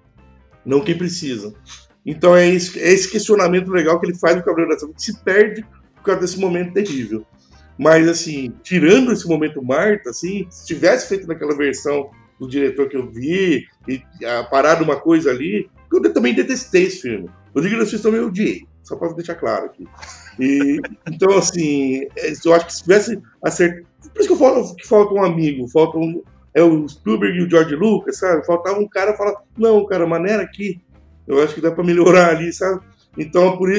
[0.65, 1.53] não quem precisa.
[2.05, 5.01] Então é esse, é esse questionamento legal que ele faz no Cavaleiro da Trevas, que
[5.01, 7.25] se perde por causa desse momento terrível.
[7.77, 12.09] Mas, assim, tirando esse momento Marta, assim, se tivesse feito naquela versão
[12.39, 17.01] do diretor que eu vi, e a, parado uma coisa ali, eu também detestei esse
[17.01, 17.29] filme.
[17.53, 19.85] Eu digo que vocês também odiei, só para deixar claro aqui.
[20.39, 20.79] E,
[21.11, 23.85] então, assim, é, eu acho que se tivesse acertado.
[24.13, 26.23] Por isso que, eu falo, que falta um amigo, falta um.
[26.53, 28.45] É o Spielberg e o George Lucas, sabe?
[28.45, 30.81] Faltava um cara falar, não, cara, maneira aqui,
[31.27, 32.79] eu acho que dá para melhorar ali, sabe?
[33.17, 33.69] Então, por,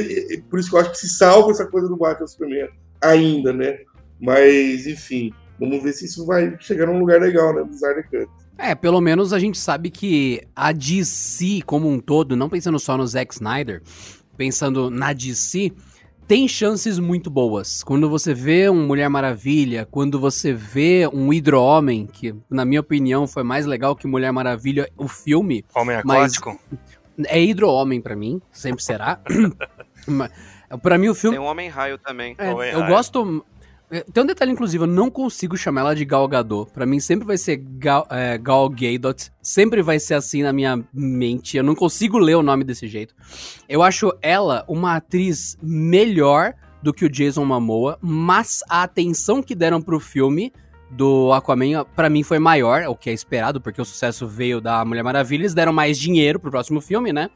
[0.50, 2.68] por, isso que eu acho que se salva essa coisa do Batman Superman
[3.08, 3.78] ainda, né?
[4.20, 7.62] Mas, enfim, vamos ver se isso vai chegar num lugar legal, né?
[7.62, 8.28] Do Snyder Cut.
[8.58, 12.96] É, pelo menos a gente sabe que a DC como um todo, não pensando só
[12.96, 13.82] no Zack Snyder,
[14.36, 15.72] pensando na DC,
[16.26, 17.84] tem chances muito boas.
[17.84, 23.26] Quando você vê um Mulher Maravilha, quando você vê um Hidro-Homem, que na minha opinião
[23.26, 25.64] foi mais legal que Mulher Maravilha, o filme.
[25.74, 26.58] Homem Aquático.
[26.70, 26.96] Mas
[27.28, 29.20] é hidro-homem pra mim, sempre será.
[30.82, 31.36] para mim o filme...
[31.36, 32.34] Tem um Homem-Raio também.
[32.38, 33.44] É, Homem eu gosto...
[33.88, 36.72] É, tem um detalhe, inclusive, eu não consigo chamar ela de Gal Gadot.
[36.72, 39.30] Pra mim sempre vai ser Gal, é, Gal Gadot.
[39.40, 41.56] Sempre vai ser assim na minha mente.
[41.56, 43.14] Eu não consigo ler o nome desse jeito.
[43.68, 49.54] Eu acho ela uma atriz melhor do que o Jason Momoa, mas a atenção que
[49.54, 50.52] deram pro filme
[50.90, 54.84] do Aquaman, para mim, foi maior, o que é esperado, porque o sucesso veio da
[54.84, 55.42] Mulher Maravilha.
[55.42, 57.30] Eles deram mais dinheiro pro próximo filme, né?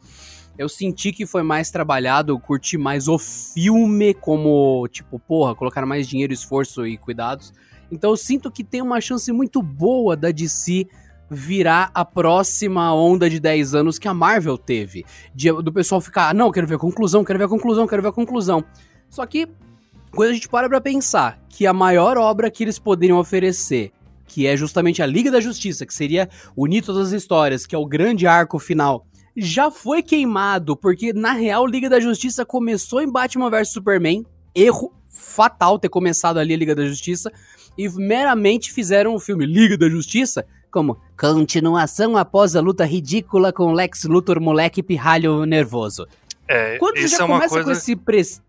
[0.61, 5.89] Eu senti que foi mais trabalhado, eu curti mais o filme, como, tipo, porra, colocaram
[5.89, 7.51] mais dinheiro, esforço e cuidados.
[7.91, 10.87] Então eu sinto que tem uma chance muito boa da DC
[11.31, 15.07] virar a próxima onda de 10 anos que a Marvel teve.
[15.35, 18.03] De, do pessoal ficar, ah, não, quero ver a conclusão, quero ver a conclusão, quero
[18.03, 18.63] ver a conclusão.
[19.09, 19.49] Só que,
[20.11, 23.93] quando a gente para pra pensar que a maior obra que eles poderiam oferecer,
[24.27, 27.79] que é justamente a Liga da Justiça, que seria unir todas as histórias, que é
[27.79, 33.11] o grande arco final, já foi queimado, porque na real Liga da Justiça começou em
[33.11, 37.33] Batman vs Superman, erro fatal ter começado ali a Liga da Justiça,
[37.77, 43.73] e meramente fizeram o filme Liga da Justiça como continuação após a luta ridícula com
[43.73, 46.07] Lex Luthor moleque pirralho nervoso.
[46.47, 47.65] É, Quando você isso já é uma começa coisa...
[47.65, 48.43] com esse preço.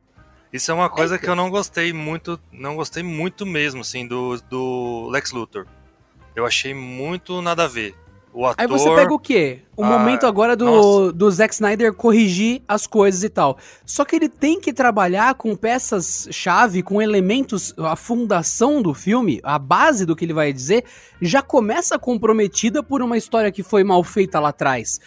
[0.51, 4.37] Isso é uma coisa que eu não gostei muito, não gostei muito mesmo, assim, do,
[4.49, 5.65] do Lex Luthor.
[6.35, 7.95] Eu achei muito nada a ver.
[8.33, 8.55] O ator...
[8.57, 9.59] Aí você pega o quê?
[9.75, 11.13] O Ah, momento agora do, nossa.
[11.13, 13.57] do Zack Snyder corrigir as coisas e tal.
[13.85, 19.59] Só que ele tem que trabalhar com peças-chave, com elementos, a fundação do filme, a
[19.59, 20.85] base do que ele vai dizer,
[21.21, 24.99] já começa comprometida por uma história que foi mal feita lá atrás.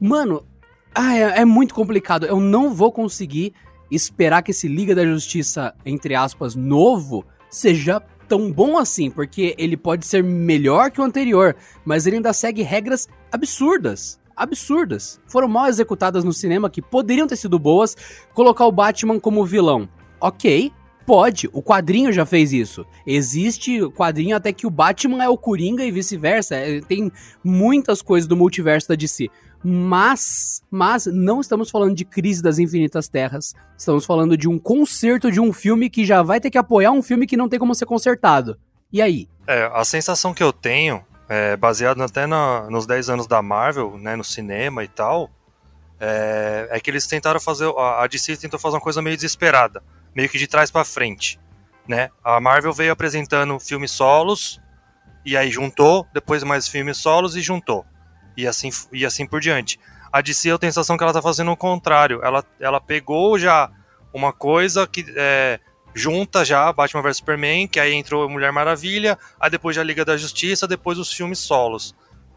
[0.00, 0.46] Mano,
[0.94, 2.24] ah, é, é muito complicado.
[2.24, 3.52] Eu não vou conseguir
[3.90, 8.00] esperar que esse Liga da Justiça, entre aspas, novo, seja
[8.34, 12.62] tão bom assim, porque ele pode ser melhor que o anterior, mas ele ainda segue
[12.62, 14.18] regras absurdas.
[14.34, 15.20] Absurdas.
[15.28, 17.96] Foram mal executadas no cinema que poderiam ter sido boas.
[18.34, 19.88] Colocar o Batman como vilão.
[20.20, 20.72] Ok,
[21.06, 21.48] pode.
[21.52, 22.84] O quadrinho já fez isso.
[23.06, 26.56] Existe quadrinho até que o Batman é o Coringa e vice-versa.
[26.56, 27.12] É, Tem
[27.44, 29.30] muitas coisas do multiverso da DC.
[29.64, 33.54] Mas, mas não estamos falando de crise das infinitas terras.
[33.78, 37.02] Estamos falando de um concerto de um filme que já vai ter que apoiar um
[37.02, 38.58] filme que não tem como ser consertado.
[38.92, 39.26] E aí?
[39.46, 43.96] É, a sensação que eu tenho, é, baseado até na- nos 10 anos da Marvel,
[43.96, 45.30] né, no cinema e tal,
[45.98, 47.66] é, é que eles tentaram fazer.
[47.78, 49.82] A, DC tentou fazer uma coisa meio desesperada,
[50.14, 51.40] meio que de trás pra frente.
[51.88, 52.10] Né?
[52.22, 54.60] A Marvel veio apresentando filmes solos,
[55.24, 57.86] e aí juntou, depois mais filmes solos e juntou.
[58.36, 59.78] E assim, e assim por diante.
[60.12, 62.20] A DC eu tenho a sensação que ela tá fazendo o contrário.
[62.22, 63.70] Ela, ela pegou já
[64.12, 65.04] uma coisa que.
[65.16, 65.60] É,
[65.94, 70.16] junta já Batman vs Superman, que aí entrou Mulher Maravilha, aí depois já Liga da
[70.16, 71.94] Justiça, depois os filmes solos.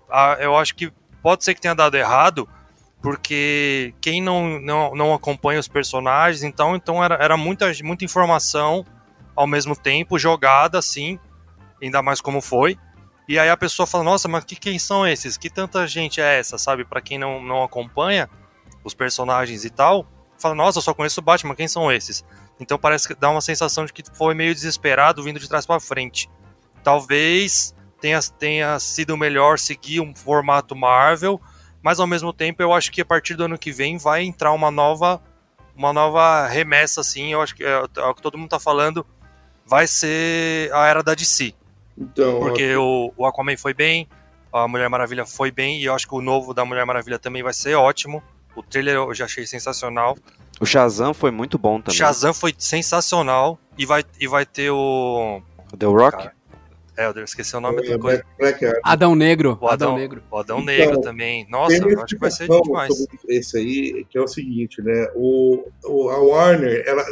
[0.10, 0.92] Ah, eu acho que
[1.24, 2.48] pode ser que tenha dado errado,
[3.02, 8.86] porque quem não, não, não acompanha os personagens, então, então era, era muita, muita informação
[9.36, 11.20] ao mesmo tempo, jogada assim,
[11.82, 12.78] ainda mais como foi.
[13.28, 15.38] E aí a pessoa fala, nossa, mas que, quem são esses?
[15.38, 16.86] Que tanta gente é essa, sabe?
[16.86, 18.30] Pra quem não, não acompanha
[18.84, 20.08] os personagens e tal,
[20.40, 22.24] fala, nossa, eu só conheço o Batman, quem são esses?
[22.60, 25.80] Então parece que dá uma sensação de que foi meio desesperado vindo de trás para
[25.80, 26.30] frente.
[26.84, 31.42] Talvez tenha, tenha sido melhor seguir um formato Marvel,
[31.82, 34.54] mas ao mesmo tempo eu acho que a partir do ano que vem vai entrar
[34.54, 35.22] uma nova
[35.76, 39.06] uma nova remessa assim, eu acho que é, é o que todo mundo tá falando,
[39.64, 41.54] vai ser a era da DC.
[41.98, 44.08] Então, Porque o, o Aquaman foi bem,
[44.54, 47.42] a Mulher Maravilha foi bem, e eu acho que o novo da Mulher Maravilha também
[47.44, 48.22] vai ser ótimo.
[48.56, 50.18] O trailer eu já achei sensacional.
[50.60, 51.98] O Shazam foi muito bom também.
[51.98, 53.60] Shazam foi sensacional.
[53.78, 55.42] E vai, e vai ter o.
[55.72, 56.18] O The Rock?
[56.18, 56.34] Cara,
[56.98, 58.24] É, eu esqueci o nome é, da coisa.
[58.40, 58.82] Black, Black Adam.
[58.84, 59.58] Adão Negro.
[59.62, 60.24] O Adão, Adão Negro.
[60.32, 61.46] o Adão Então, Negro também.
[61.48, 63.06] Nossa, eu acho que vai ser demais.
[63.30, 65.08] Esse aí, que é o seguinte, né?
[65.14, 67.04] O, o- a Warner, ela,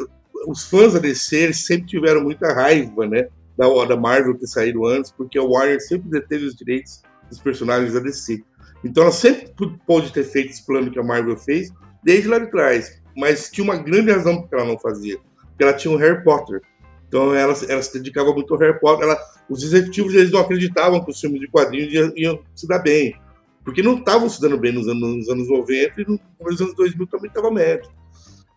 [0.47, 3.27] os fãs da DC eles sempre tiveram muita raiva, né?
[3.57, 7.93] Da, da Marvel ter saído antes, porque a Warner sempre deteve os direitos dos personagens
[7.93, 8.43] da DC.
[8.83, 9.51] Então ela sempre
[9.87, 11.71] pôde ter feito esse plano que a Marvel fez,
[12.03, 13.01] desde lá de trás.
[13.17, 15.17] Mas tinha uma grande razão porque ela não fazia.
[15.47, 16.61] Porque ela tinha o Harry Potter.
[17.07, 19.05] Então ela, ela se dedicava muito ao Harry Potter.
[19.07, 19.17] Ela,
[19.49, 23.15] os executivos eles não acreditavam que os filmes de quadrinhos iam, iam se dar bem.
[23.63, 26.75] Porque não estavam se dando bem nos anos, nos anos 90 e no- nos anos
[26.75, 27.89] 2000 também estava médio.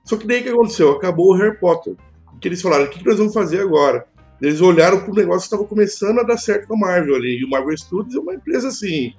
[0.05, 0.91] Só que daí o que aconteceu?
[0.93, 1.95] Acabou o Harry Potter.
[2.35, 2.85] O que eles falaram?
[2.85, 4.07] O que nós vamos fazer agora?
[4.41, 7.39] Eles olharam para o negócio que estava começando a dar certo com a Marvel ali.
[7.39, 9.13] E o Marvel Studios é uma empresa assim.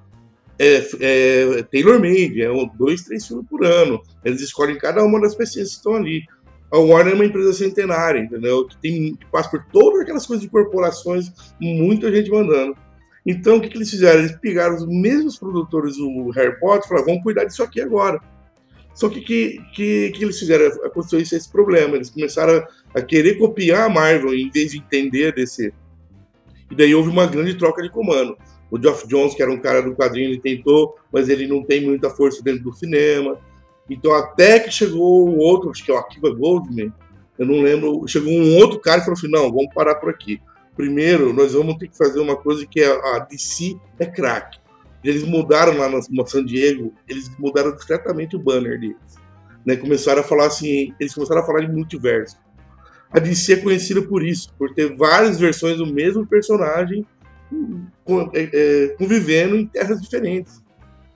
[0.58, 4.01] É, é tailor-made, é um, dois, três filmes por ano.
[4.23, 6.23] Eles escolhem cada uma das pessoas que estão ali.
[6.71, 8.67] A Warner é uma empresa centenária, entendeu?
[8.67, 12.75] Que, tem, que passa por todas aquelas coisas de corporações, muita gente mandando.
[13.25, 14.19] Então, o que, que eles fizeram?
[14.19, 18.19] Eles pegaram os mesmos produtores do Harry Potter e falaram: vamos cuidar disso aqui agora.
[18.94, 20.67] Só que que, que, que eles fizeram?
[20.83, 21.96] Aconteceu esse, esse problema.
[21.96, 22.63] Eles começaram
[22.94, 25.73] a, querer copiar a Marvel em vez de entender desse.
[26.69, 28.37] E daí houve uma grande troca de comando.
[28.71, 31.83] O Geoff Jones, que era um cara do quadrinho, ele tentou, mas ele não tem
[31.83, 33.40] muita força dentro do cinema.
[33.90, 36.94] Então, até que chegou o outro, acho que é o Akiva Goldman,
[37.40, 40.42] eu não lembro, chegou um outro cara e falou assim: não, vamos parar por aqui.
[40.75, 44.60] primeiro nós vamos ter que fazer uma coisa que é a DC é craque.
[45.02, 48.98] Eles mudaram lá na, na San Diego, eles mudaram discretamente o banner deles.
[49.65, 49.77] Né?
[49.77, 52.37] Começaram a falar assim, eles começaram a falar de multiverso.
[53.12, 57.05] A DC é conhecida por isso, por ter várias versões do mesmo personagem
[58.33, 60.63] é, é, convivendo em terras diferentes.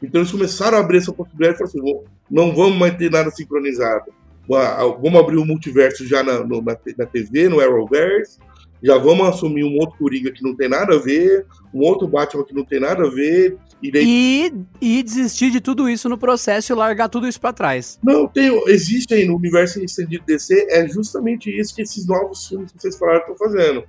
[0.02, 3.30] Então eles começaram a abrir essa possibilidade e falaram assim: não vamos mais ter nada
[3.32, 4.12] sincronizado.
[4.48, 8.40] Vamos abrir o multiverso já na, no, na, na TV, no Arrowverse.
[8.82, 12.44] Já vamos assumir um outro Coringa que não tem nada a ver, um outro Batman
[12.44, 13.58] que não tem nada a ver.
[13.84, 14.54] E, daí...
[14.82, 18.00] e, e desistir de tudo isso no processo e largar tudo isso para trás.
[18.02, 22.72] Não, tem, existe aí no universo estendido DC, é justamente isso que esses novos filmes
[22.72, 23.84] que vocês falaram estão fazendo.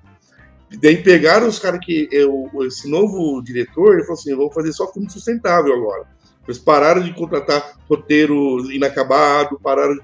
[0.82, 2.08] Daí pegaram os caras que.
[2.10, 6.08] Eu, esse novo diretor, ele falou assim: vamos fazer só filme sustentável agora.
[6.46, 9.94] Eles pararam de contratar roteiro inacabado, pararam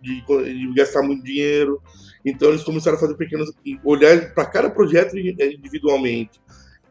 [0.00, 1.82] de, de, de gastar muito dinheiro.
[2.24, 3.50] Então eles começaram a fazer pequenos.
[3.84, 6.40] olhar para cada projeto individualmente.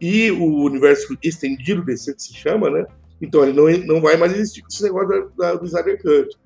[0.02, 2.86] E o universo estendido desse que se chama, né?
[3.22, 6.38] Então ele não, não vai mais existir com esse negócio da, da, do Snyder Cut.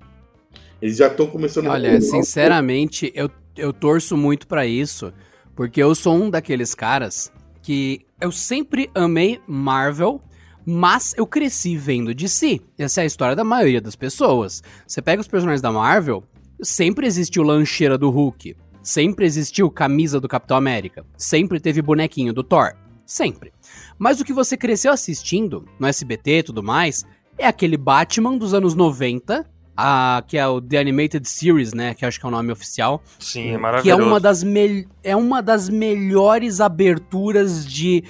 [0.82, 2.00] Eles já estão começando Olha, a...
[2.00, 5.12] sinceramente, eu, eu torço muito para isso
[5.54, 7.32] porque eu sou um daqueles caras
[7.62, 10.20] que eu sempre amei Marvel,
[10.66, 12.60] mas eu cresci vendo DC.
[12.76, 14.62] Essa é a história da maioria das pessoas.
[14.86, 16.24] Você pega os personagens da Marvel,
[16.62, 22.42] sempre existiu lancheira do Hulk, sempre existiu camisa do Capitão América, sempre teve bonequinho do
[22.42, 22.74] Thor,
[23.06, 23.52] sempre.
[23.98, 27.04] Mas o que você cresceu assistindo no SBT e tudo mais
[27.38, 29.46] é aquele Batman dos anos 90
[29.76, 31.94] a, que é o The Animated Series, né?
[31.94, 33.02] Que acho que é o nome oficial.
[33.18, 33.98] Sim, é maravilhoso.
[33.98, 38.04] Que é uma das, me é uma das melhores aberturas de,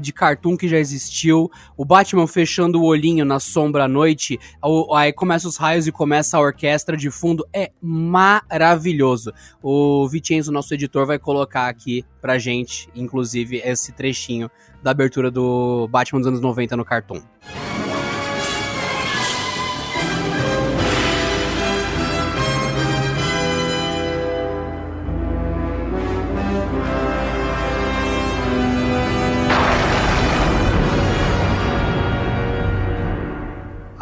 [0.00, 1.50] de cartoon que já existiu.
[1.76, 4.38] O Batman fechando o olhinho na sombra à noite,
[4.94, 7.46] aí começa os raios e começa a orquestra de fundo.
[7.52, 9.32] É maravilhoso.
[9.62, 14.50] O Vicenzo, nosso editor, vai colocar aqui pra gente, inclusive, esse trechinho
[14.82, 17.20] da abertura do Batman dos anos 90 no cartoon.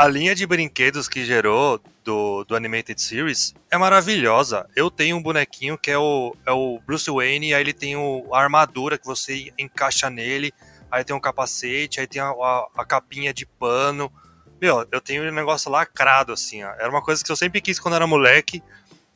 [0.03, 4.69] A linha de brinquedos que gerou do, do Animated Series é maravilhosa.
[4.75, 8.27] Eu tenho um bonequinho que é o, é o Bruce Wayne, aí ele tem o,
[8.35, 10.53] a armadura que você encaixa nele,
[10.91, 14.13] aí tem um capacete, aí tem a, a, a capinha de pano.
[14.61, 16.71] Meu, eu tenho um negócio lacrado, assim, ó.
[16.81, 18.61] Era uma coisa que eu sempre quis quando era moleque.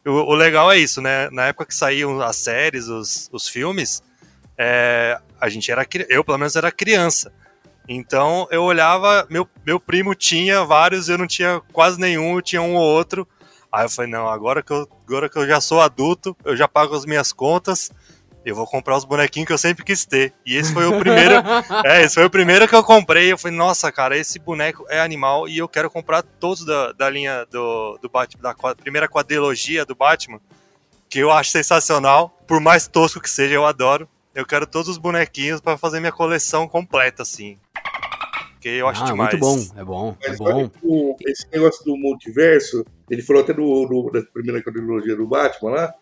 [0.05, 1.29] O, o legal é isso, né?
[1.31, 4.05] Na época que saíam as séries, os, os filmes,
[4.57, 5.85] é, a gente era.
[6.09, 7.33] Eu, pelo menos, era criança.
[7.89, 12.63] Então eu olhava, meu, meu primo tinha vários, eu não tinha quase nenhum, eu tinha
[12.63, 13.27] um ou outro.
[13.71, 16.67] Aí eu falei, não, agora que eu, agora que eu já sou adulto, eu já
[16.67, 17.91] pago as minhas contas,
[18.47, 20.33] eu vou comprar os bonequinhos que eu sempre quis ter.
[20.47, 21.35] E esse foi o primeiro.
[21.85, 23.33] é, esse foi o primeiro que eu comprei.
[23.33, 27.11] Eu falei, nossa, cara, esse boneco é animal e eu quero comprar todos da, da
[27.11, 30.41] linha do, do Batman, da primeira quadrilogia do Batman,
[31.09, 32.41] que eu acho sensacional.
[32.47, 34.09] Por mais tosco que seja, eu adoro.
[34.33, 37.59] Eu quero todos os bonequinhos para fazer minha coleção completa, assim.
[38.67, 39.31] Porque eu acho ah, demais.
[39.31, 40.71] muito bom, é bom, é Mas, bom.
[40.83, 45.71] O, esse negócio do multiverso, ele falou até do, do da primeira cronologia do Batman
[45.71, 45.95] lá,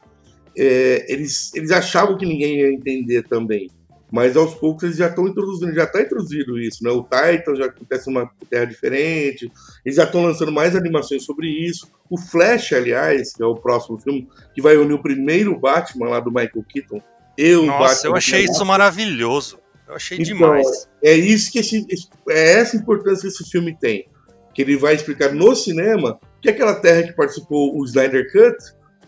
[0.56, 3.70] é, eles, eles achavam que ninguém ia entender também.
[4.10, 6.90] Mas aos poucos eles já estão introduzindo, já está introduzido isso, né?
[6.90, 9.52] O Titan já acontece uma terra diferente,
[9.84, 11.86] eles já estão lançando mais animações sobre isso.
[12.08, 16.20] O Flash, aliás, que é o próximo filme, que vai unir o primeiro Batman lá
[16.20, 17.02] do Michael Keaton,
[17.36, 19.58] eu, Nossa, eu achei isso maravilhoso.
[19.88, 20.88] Eu achei então, demais.
[21.02, 21.86] É isso que esse,
[22.28, 24.08] é essa importância que esse filme tem.
[24.54, 28.56] Que ele vai explicar no cinema que aquela terra que participou o Snyder Cut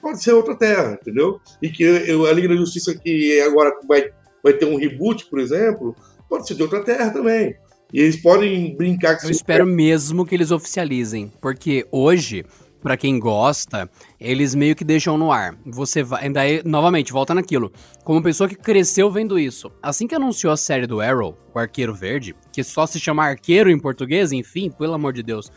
[0.00, 1.40] pode ser outra terra, entendeu?
[1.62, 4.10] E que eu, a Liga da Justiça que agora vai,
[4.42, 5.94] vai ter um reboot, por exemplo,
[6.28, 7.56] pode ser de outra terra também.
[7.92, 12.44] E eles podem brincar com Eu espero mesmo que eles oficializem, porque hoje
[12.86, 15.56] para quem gosta, eles meio que deixam no ar.
[15.66, 17.72] Você vai, ainda novamente, volta naquilo.
[18.04, 21.92] Como pessoa que cresceu vendo isso, assim que anunciou a série do Arrow, o Arqueiro
[21.92, 25.50] Verde, que só se chama Arqueiro em português, enfim, pelo amor de Deus.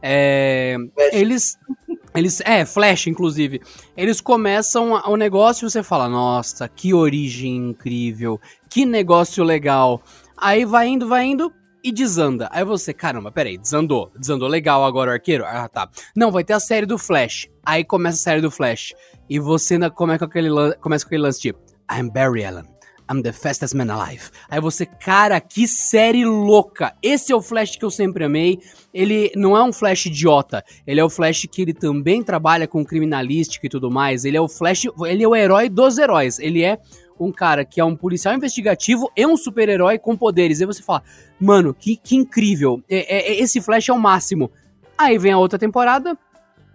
[0.00, 0.76] É,
[1.10, 1.58] eles
[2.14, 3.60] eles, é, Flash, inclusive.
[3.96, 10.00] Eles começam o negócio e você fala: Nossa, que origem incrível, que negócio legal.
[10.36, 12.48] Aí vai indo, vai indo e desanda.
[12.52, 14.10] Aí você, caramba, peraí, desandou.
[14.18, 15.44] Desandou legal agora o arqueiro?
[15.46, 15.88] Ah, tá.
[16.14, 17.48] Não, vai ter a série do Flash.
[17.64, 18.92] Aí começa a série do Flash.
[19.28, 21.60] E você ainda começa com aquele, começa com aquele lance tipo,
[21.90, 22.64] I'm Barry Allen.
[23.08, 24.30] I'm the fastest man alive.
[24.50, 26.92] Aí você, cara, que série louca.
[27.00, 28.58] Esse é o Flash que eu sempre amei.
[28.92, 30.64] Ele não é um Flash idiota.
[30.84, 34.24] Ele é o Flash que ele também trabalha com criminalística e tudo mais.
[34.24, 36.38] Ele é o Flash, ele é o herói dos heróis.
[36.40, 36.78] Ele é
[37.18, 40.60] um cara que é um policial investigativo e um super-herói com poderes.
[40.60, 41.02] Aí você fala,
[41.40, 42.82] mano, que, que incrível.
[42.88, 44.50] É, é, esse Flash é o máximo.
[44.96, 46.16] Aí vem a outra temporada,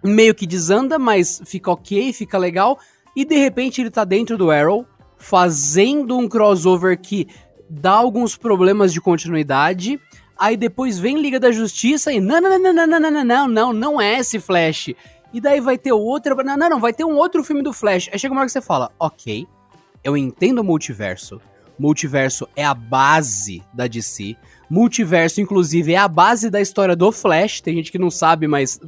[0.02, 2.78] meio que desanda, mas fica ok, fica legal.
[3.14, 4.86] E de repente ele tá dentro do Arrow,
[5.16, 7.28] fazendo um crossover que
[7.68, 10.00] dá alguns problemas de continuidade.
[10.38, 13.72] Aí depois vem Liga da Justiça e não, não, não, não, não, não, não, não,
[13.72, 14.88] não, é esse Flash.
[15.32, 16.34] E daí vai ter outro.
[16.42, 18.08] Não, não, não, vai ter um outro filme do Flash.
[18.12, 19.46] Aí chega uma hora que você fala, ok,
[20.04, 21.40] eu entendo o multiverso.
[21.78, 24.36] Multiverso é a base da DC.
[24.70, 27.60] Multiverso, inclusive, é a base da história do Flash.
[27.60, 28.80] Tem gente que não sabe, mas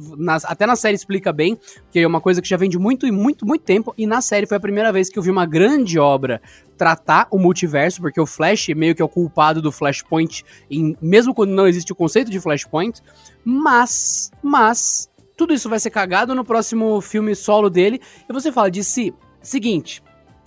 [0.45, 1.59] até na série explica bem,
[1.91, 3.93] que é uma coisa que já vem de muito e muito, muito tempo.
[3.97, 6.41] E na série foi a primeira vez que eu vi uma grande obra
[6.77, 11.33] tratar o multiverso, porque o Flash meio que é o culpado do Flashpoint, em, mesmo
[11.35, 13.01] quando não existe o conceito de Flashpoint.
[13.43, 17.99] Mas, mas, tudo isso vai ser cagado no próximo filme solo dele.
[18.27, 20.01] E você fala de si, seguinte,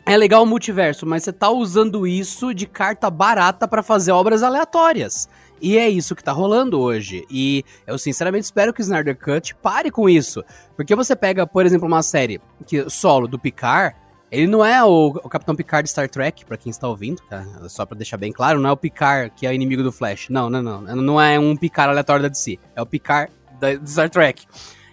[0.08, 4.42] é legal o multiverso, mas você tá usando isso de carta barata para fazer obras
[4.42, 5.28] aleatórias.
[5.60, 7.26] E é isso que tá rolando hoje.
[7.30, 10.42] E eu sinceramente espero que o Snyder Cut pare com isso.
[10.74, 13.94] Porque você pega, por exemplo, uma série que solo do Picard,
[14.30, 17.44] ele não é o, o Capitão Picard de Star Trek, para quem está ouvindo, tá?
[17.68, 20.30] só para deixar bem claro, não é o Picard que é o inimigo do Flash.
[20.30, 20.80] Não, não, não.
[20.80, 22.58] Não é um Picard aleatório da DC.
[22.74, 23.30] É o Picard
[23.60, 24.46] de Star Trek.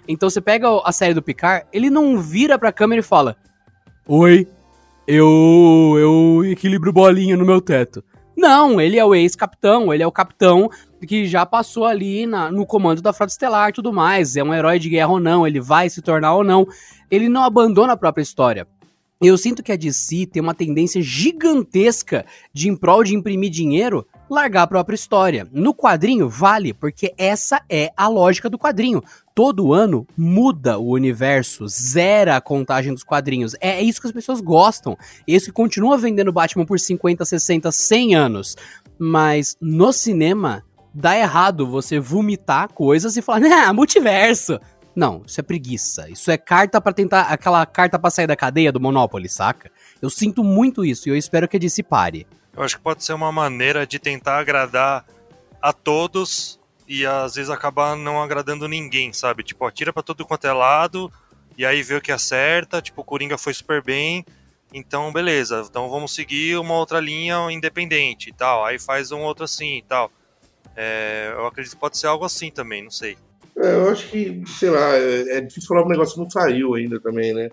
[0.09, 3.38] Então você pega a série do Picard, ele não vira pra câmera e fala:
[4.07, 4.47] Oi,
[5.08, 8.03] eu, eu equilibro bolinha no meu teto.
[8.36, 10.70] Não, ele é o ex-capitão, ele é o capitão
[11.08, 14.36] que já passou ali na, no comando da Frota Estelar e tudo mais.
[14.36, 16.68] É um herói de guerra ou não, ele vai se tornar ou não.
[17.10, 18.68] Ele não abandona a própria história.
[19.22, 24.06] Eu sinto que a DC tem uma tendência gigantesca de, em prol de imprimir dinheiro,
[24.30, 25.47] largar a própria história.
[25.53, 29.01] No quadrinho, vale, porque essa é a lógica do quadrinho.
[29.36, 33.54] Todo ano muda o universo, zera a contagem dos quadrinhos.
[33.60, 34.98] É isso que as pessoas gostam.
[35.28, 38.56] Esse continua vendendo Batman por 50, 60, 100 anos.
[38.98, 40.64] Mas no cinema,
[40.94, 44.58] dá errado você vomitar coisas e falar, ah, multiverso.
[44.96, 46.10] Não, isso é preguiça.
[46.10, 47.24] Isso é carta para tentar.
[47.24, 49.70] aquela carta para sair da cadeia do Monopoly, saca?
[50.02, 52.26] Eu sinto muito isso e eu espero que a DC pare.
[52.56, 55.06] Eu acho que pode ser uma maneira de tentar agradar
[55.62, 56.58] a todos
[56.88, 59.44] e às vezes acabar não agradando ninguém, sabe?
[59.44, 61.12] Tipo, atira para todo quanto é lado
[61.58, 62.82] e aí vê o que acerta.
[62.82, 64.26] Tipo, o Coringa foi super bem,
[64.74, 65.66] então beleza.
[65.70, 68.66] Então vamos seguir uma outra linha independente e tal.
[68.66, 70.12] Aí faz um outro assim e tal.
[70.76, 73.18] É, eu acredito que pode ser algo assim também, não sei.
[73.58, 76.76] É, eu acho que, sei lá, é, é difícil falar um negócio que não saiu
[76.76, 77.50] ainda também, né?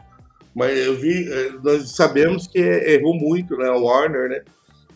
[0.54, 3.70] Mas eu vi, é, nós sabemos que errou muito, né?
[3.70, 4.42] O Warner, né?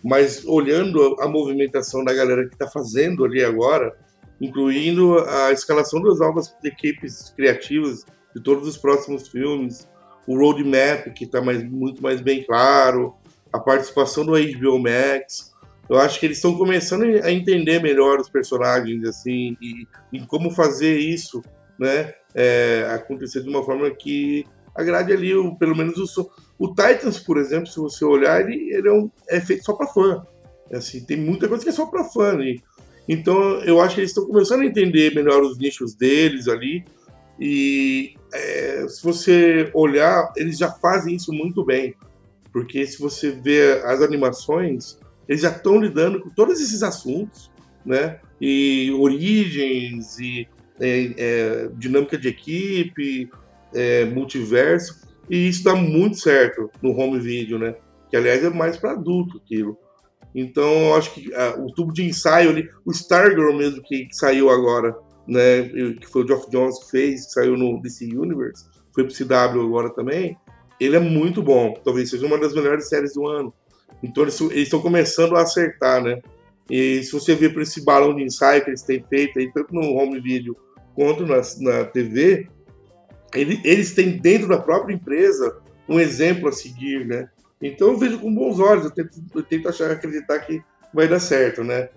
[0.03, 3.97] Mas olhando a movimentação da galera que está fazendo ali agora,
[4.41, 9.89] incluindo a escalação das novas equipes criativas de todos os próximos filmes,
[10.27, 13.15] o roadmap que está mais, muito mais bem claro,
[13.53, 15.55] a participação do HBO Max,
[15.89, 20.51] eu acho que eles estão começando a entender melhor os personagens assim e, e como
[20.51, 21.43] fazer isso,
[21.79, 27.19] né, é, acontecer de uma forma que agrade ali o, pelo menos o o Titans,
[27.19, 30.27] por exemplo, se você olhar, ele, ele é, um, é feito só para fã.
[30.73, 32.41] Assim, tem muita coisa que é só para fã.
[32.41, 32.63] E,
[33.09, 36.85] então eu acho que eles estão começando a entender melhor os nichos deles ali.
[37.39, 41.95] E é, se você olhar, eles já fazem isso muito bem.
[42.53, 44.99] Porque se você vê as animações,
[45.29, 47.51] eles já estão lidando com todos esses assuntos,
[47.85, 48.19] né?
[48.41, 50.49] E origens, e
[50.81, 53.31] é, é, dinâmica de equipe,
[53.75, 57.75] é, multiverso, e isso dá muito certo no home video, né?
[58.09, 59.79] Que aliás é mais para adulto aquilo.
[60.37, 64.15] Então eu acho que ah, o tubo de ensaio ali, o Stargirl mesmo que, que,
[64.15, 64.95] saiu agora,
[65.27, 65.63] né?
[65.99, 69.63] Que foi o Geoff Jones que fez, que saiu no DC Universe, foi pro CW
[69.63, 70.37] agora também.
[70.79, 73.53] Ele é muito bom, talvez seja uma das melhores séries do ano.
[74.03, 76.21] Então eles estão começando a acertar, né?
[76.69, 79.73] E se você ver por esse balão de ensaio que eles têm feito aí, tanto
[79.73, 80.55] no home video
[80.95, 82.47] quanto na, na TV,
[83.35, 85.57] ele, eles têm dentro da própria empresa
[85.89, 87.31] um exemplo a seguir, né?
[87.61, 91.21] Então eu vejo com bons olhos, eu tento, eu tento achar, acreditar que vai dar
[91.21, 91.89] certo, né?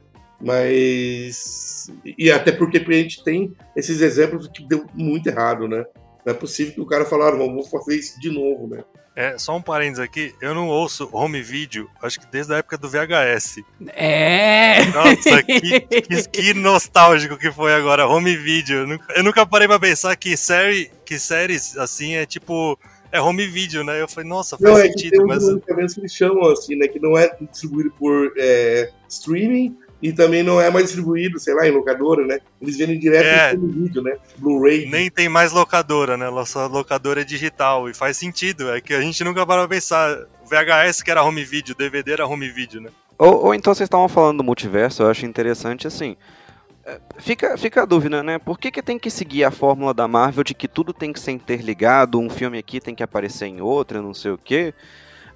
[0.41, 1.91] Mas.
[2.17, 5.85] E até porque a gente tem esses exemplos que deu muito errado, né?
[6.25, 8.83] Não é possível que o cara falasse, vamos fazer isso de novo, né?
[9.15, 12.77] É, só um parênteses aqui, eu não ouço home video, acho que desde a época
[12.77, 13.57] do VHS.
[13.87, 14.85] É!
[14.93, 18.77] Nossa, que, que, que nostálgico que foi agora, home video.
[18.77, 22.79] Eu nunca, eu nunca parei pra pensar que, série, que séries assim é tipo.
[23.11, 24.01] É home video, né?
[24.01, 25.15] Eu falei, nossa, faz não, sentido.
[25.15, 25.93] É que mas...
[25.93, 26.87] que eles chamam assim, né?
[26.87, 31.67] Que não é distribuído por é, streaming, e também não é mais distribuído, sei lá,
[31.67, 32.39] em locadora, né?
[32.61, 33.53] Eles vendem direto É.
[33.53, 34.15] no vídeo, né?
[34.37, 34.89] Blu-ray.
[34.89, 36.29] Nem tem mais locadora, né?
[36.29, 37.89] Nossa locadora é digital.
[37.89, 38.71] E faz sentido.
[38.71, 40.25] É que a gente nunca parou pra pensar.
[40.45, 42.89] O VHS que era home video, DVD era home video, né?
[43.17, 46.15] Ou, ou então vocês estavam falando do multiverso, eu acho interessante assim.
[46.89, 48.37] É, Fica, fica a dúvida, né?
[48.39, 51.19] Por que, que tem que seguir a fórmula da Marvel de que tudo tem que
[51.19, 54.73] ser interligado, um filme aqui tem que aparecer em outro, não sei o quê?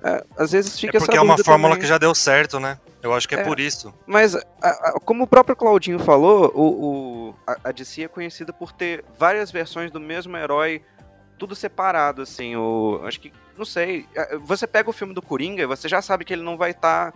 [0.03, 1.81] É, às vezes fica É porque é uma fórmula também.
[1.81, 2.77] que já deu certo, né?
[3.01, 3.43] Eu acho que é, É.
[3.43, 3.93] por isso.
[4.05, 6.61] Mas, a- a- como o próprio Claudinho falou, o,
[7.29, 10.81] o- a, a DC é conhecida por ter várias versões do mesmo herói,
[11.37, 12.55] tudo separado, assim.
[12.55, 16.23] O, acho que, não sei, a- você pega o filme do Coringa, você já sabe
[16.25, 17.13] que ele não vai estar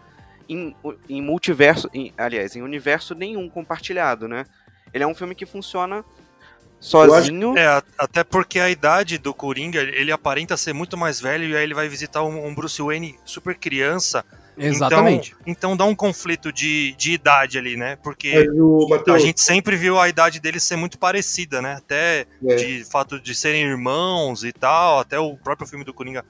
[0.50, 0.76] em,
[1.10, 4.46] em multiverso, em- aliás, em universo nenhum compartilhado, né?
[4.94, 6.04] Ele é um filme que funciona
[6.80, 7.58] sozinho.
[7.58, 11.56] É, a- até porque a idade do Coringa, ele aparenta ser muito mais velho e
[11.56, 14.24] aí ele vai visitar um, um Bruce Wayne super criança.
[14.60, 15.36] Exatamente.
[15.42, 17.96] Então, então dá um conflito de, de idade ali, né?
[17.98, 21.74] Porque o a gente sempre viu a idade deles ser muito parecida, né?
[21.74, 26.26] Até é, de fato de serem irmãos e tal, até o próprio filme do Coringa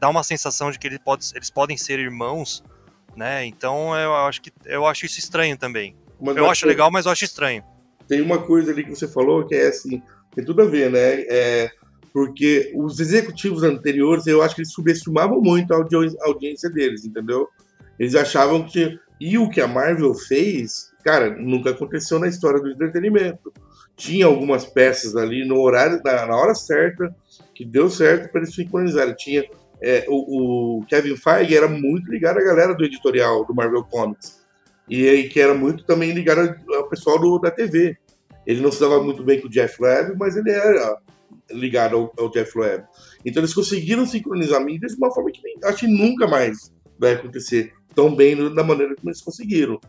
[0.00, 2.64] dá uma sensação de que ele pode, eles podem ser irmãos,
[3.16, 3.46] né?
[3.46, 5.96] Então eu acho que eu acho isso estranho também.
[6.20, 7.64] mas, Eu acho legal, mas eu acho estranho.
[8.06, 10.02] Tem uma coisa ali que você falou que é assim,
[10.34, 11.22] tem tudo a ver, né?
[11.28, 11.70] É,
[12.12, 15.86] porque os executivos anteriores, eu acho que eles subestimavam muito a
[16.24, 17.48] audiência deles, entendeu?
[17.98, 18.98] Eles achavam que.
[19.18, 23.52] E o que a Marvel fez, cara, nunca aconteceu na história do entretenimento.
[23.96, 27.14] Tinha algumas peças ali no horário, na, na hora certa,
[27.54, 29.14] que deu certo para eles sincronizarem.
[29.14, 29.44] Tinha.
[29.82, 34.44] É, o, o Kevin Feige era muito ligado à galera do editorial do Marvel Comics.
[34.88, 37.96] E aí que era muito também ligado ao pessoal do, da TV.
[38.46, 40.98] Ele não se dava muito bem com o Jeff Webb, mas ele era
[41.50, 42.84] ligado ao, ao Jeff Webb.
[43.24, 47.14] Então eles conseguiram sincronizar mídias de uma forma que nem- acho que nunca mais vai
[47.14, 49.80] acontecer tão bem da maneira como eles conseguiram.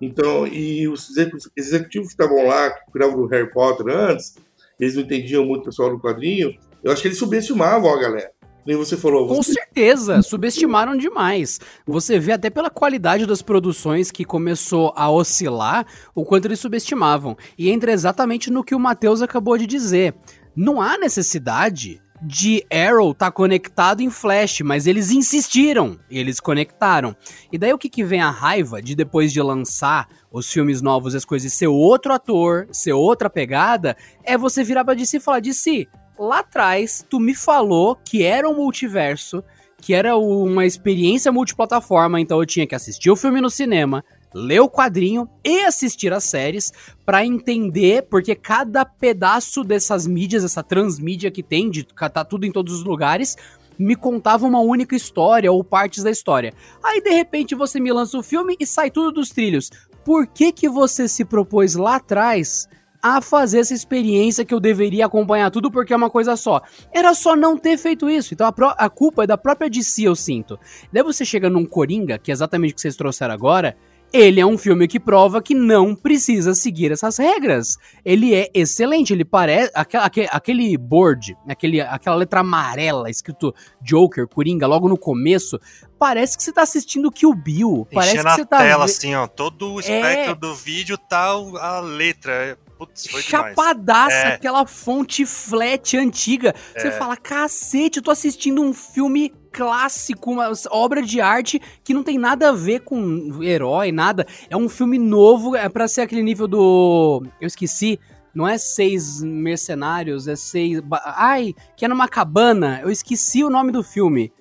[0.00, 4.34] Então, e os execu- executivos que estavam lá, que cuidavam do Harry Potter antes,
[4.78, 8.30] eles não entendiam muito o pessoal do quadrinho, eu acho que eles subestimavam a galera.
[8.64, 11.58] Nem você falou, Com você certeza, subestimaram demais.
[11.86, 15.84] Você vê até pela qualidade das produções que começou a oscilar
[16.14, 17.36] o quanto eles subestimavam.
[17.58, 20.14] E entra exatamente no que o Matheus acabou de dizer.
[20.54, 27.16] Não há necessidade de Arrow estar conectado em Flash, mas eles insistiram, e eles conectaram.
[27.50, 31.16] E daí o que, que vem a raiva de depois de lançar os filmes novos,
[31.16, 35.40] as coisas, ser outro ator, ser outra pegada, é você virar pra DC e falar,
[35.40, 35.88] DC,
[36.18, 39.42] lá atrás tu me falou que era um multiverso,
[39.80, 44.60] que era uma experiência multiplataforma, então eu tinha que assistir o filme no cinema, ler
[44.60, 46.72] o quadrinho e assistir as séries
[47.04, 52.52] pra entender, porque cada pedaço dessas mídias, essa transmídia que tem, de tá tudo em
[52.52, 53.36] todos os lugares,
[53.78, 56.54] me contava uma única história ou partes da história.
[56.82, 59.70] Aí de repente você me lança o filme e sai tudo dos trilhos.
[60.04, 62.68] Por que que você se propôs lá atrás
[63.02, 66.62] a fazer essa experiência que eu deveria acompanhar tudo porque é uma coisa só?
[66.92, 68.32] Era só não ter feito isso.
[68.32, 70.58] Então a, a culpa é da própria DC, eu sinto.
[70.92, 73.76] Daí você chega num Coringa, que é exatamente o que vocês trouxeram agora.
[74.14, 77.78] Ele é um filme que prova que não precisa seguir essas regras.
[78.04, 79.72] Ele é excelente, ele parece.
[79.74, 85.58] Aquele, aquele, board, aquele, aquela letra amarela escrito Joker, Coringa, logo no começo,
[85.98, 87.88] parece que você tá assistindo Kill Bill.
[87.90, 88.58] Parece Enchendo que você tá.
[88.58, 89.26] tela, assim, ó.
[89.26, 89.82] Todo o É.
[89.82, 92.58] espectro do vídeo tá a letra.
[92.82, 93.22] É, Putz, foi.
[93.22, 94.34] Chapadaça, É.
[94.34, 96.54] aquela fonte flat antiga.
[96.76, 102.02] Você fala, cacete, eu tô assistindo um filme clássico, uma obra de arte que não
[102.02, 104.26] tem nada a ver com herói, nada.
[104.48, 107.22] É um filme novo, é pra ser aquele nível do.
[107.40, 107.98] Eu esqueci.
[108.34, 110.80] Não é seis mercenários, é seis.
[111.04, 112.80] Ai, que é numa cabana.
[112.82, 114.32] Eu esqueci o nome do filme.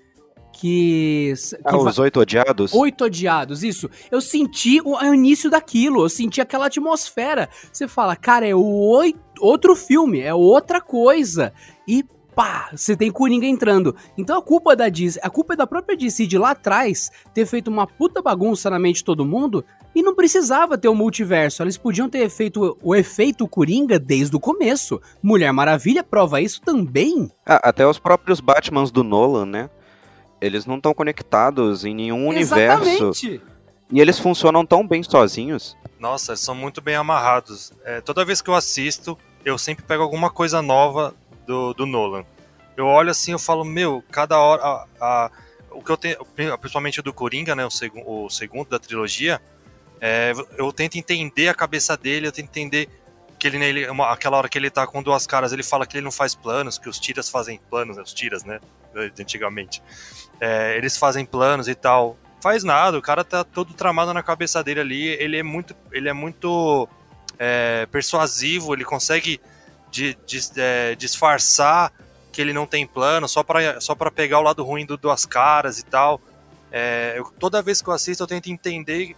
[0.61, 1.33] Que.
[1.49, 2.71] que Ah, os Oito Odiados?
[2.73, 3.89] Oito odiados, isso.
[4.11, 7.49] Eu senti o, o início daquilo, eu senti aquela atmosfera.
[7.73, 11.51] Você fala, cara, é o oi- outro filme, é outra coisa.
[11.87, 12.05] E
[12.35, 13.95] pá, você tem Coringa entrando.
[14.15, 17.09] Então a culpa é da Disney, a culpa é da própria DC de lá atrás
[17.33, 20.95] ter feito uma puta bagunça na mente de todo mundo e não precisava ter o
[20.95, 21.63] multiverso.
[21.63, 25.01] Eles podiam ter feito o efeito Coringa desde o começo.
[25.23, 27.31] Mulher Maravilha prova isso também.
[27.45, 29.69] Ah, até os próprios Batmans do Nolan, né?
[30.41, 32.83] Eles não estão conectados em nenhum universo.
[32.89, 33.41] Exatamente.
[33.91, 35.77] E eles funcionam tão bem sozinhos.
[35.99, 37.71] Nossa, eles são muito bem amarrados.
[37.85, 41.13] É, toda vez que eu assisto, eu sempre pego alguma coisa nova
[41.45, 42.25] do, do Nolan.
[42.75, 44.63] Eu olho assim, eu falo, meu, cada hora.
[44.63, 45.31] a- a-
[45.73, 46.17] o que eu tenho,
[46.57, 49.39] principalmente o do Coringa, né, o, segu, o segundo da trilogia,
[50.01, 52.89] é, eu tento entender a cabeça dele, eu tento entender
[53.41, 55.97] que ele, nele, uma- aquela hora que ele tá com duas caras, ele fala que
[55.97, 58.59] ele não faz planos, que os tiras fazem planos, né, os tiras, né,
[59.19, 59.81] antigamente.
[60.39, 62.15] É, eles fazem planos e tal.
[62.39, 66.07] faz nada, o cara tá todo tramado na cabeça dele ali, ele é muito, ele
[66.07, 66.87] é muito
[67.39, 69.41] é, persuasivo, ele consegue
[69.89, 71.91] de, de, é, disfarçar
[72.31, 75.25] que ele não tem plano, só para só pra pegar o lado ruim do Duas
[75.25, 76.21] Caras e tal.
[76.71, 79.15] É, eu, toda vez que eu assisto, eu tento entender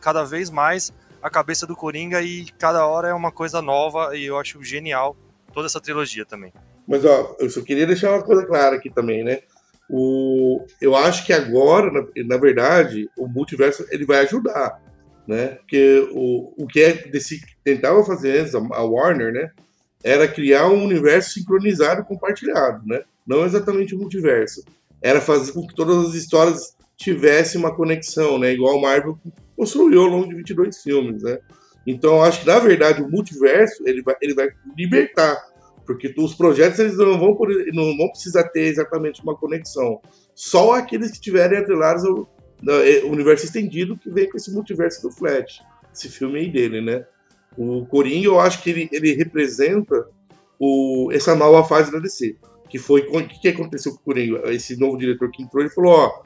[0.00, 0.90] cada vez mais
[1.22, 5.16] a cabeça do Coringa e cada hora é uma coisa nova e eu acho genial
[5.52, 6.52] toda essa trilogia também.
[6.86, 9.40] Mas ó, eu só queria deixar uma coisa clara aqui também, né?
[9.90, 14.80] O, eu acho que agora, na, na verdade, o multiverso ele vai ajudar,
[15.26, 15.56] né?
[15.60, 19.50] Porque o, o que é desse, tentava fazer antes, a Warner, né?
[20.02, 23.02] Era criar um universo sincronizado, compartilhado, né?
[23.26, 24.62] Não exatamente o multiverso.
[25.02, 28.52] Era fazer com que todas as histórias tivessem uma conexão, né?
[28.52, 29.18] Igual a Marvel
[29.58, 31.38] construiu ao longo de 22 filmes, né?
[31.84, 35.36] Então, acho que, na verdade, o multiverso ele vai, ele vai libertar
[35.88, 37.34] porque os projetos eles não vão,
[37.72, 40.02] não vão precisar ter exatamente uma conexão.
[40.34, 42.30] Só aqueles que tiverem atrelados ao,
[42.68, 47.06] é, universo estendido que vem com esse multiverso do Flash, esse filme aí dele, né?
[47.56, 50.06] O Coringa, eu acho que ele, ele representa
[50.60, 52.36] o, essa nova fase da DC.
[52.68, 54.52] Que foi o que, que aconteceu com o Coringa?
[54.52, 56.22] Esse novo diretor que entrou, ele falou: ó,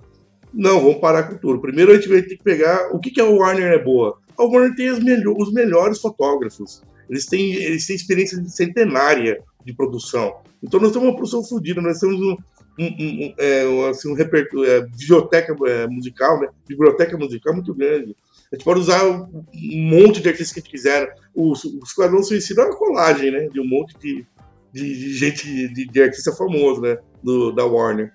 [0.53, 1.61] não, vamos parar com tudo.
[1.61, 4.19] Primeiro a gente vai ter que pegar o que, que a Warner é boa.
[4.37, 6.83] A Warner tem melhor, os melhores fotógrafos.
[7.09, 10.35] Eles têm, eles têm experiência centenária de produção.
[10.63, 12.37] Então nós temos uma produção fodida, nós temos um,
[12.79, 16.49] um, um, é, assim, um repertório, é, biblioteca é, musical, né?
[16.67, 18.17] Biblioteca musical muito grande.
[18.51, 21.15] A gente pode usar um monte de artistas que a gente quiser.
[21.35, 23.49] O, o Esquadrão Suicida é uma colagem, né?
[23.49, 24.27] De um monte de,
[24.73, 26.99] de, de gente, de, de, artista famoso, né?
[27.23, 28.13] Do, da Warner.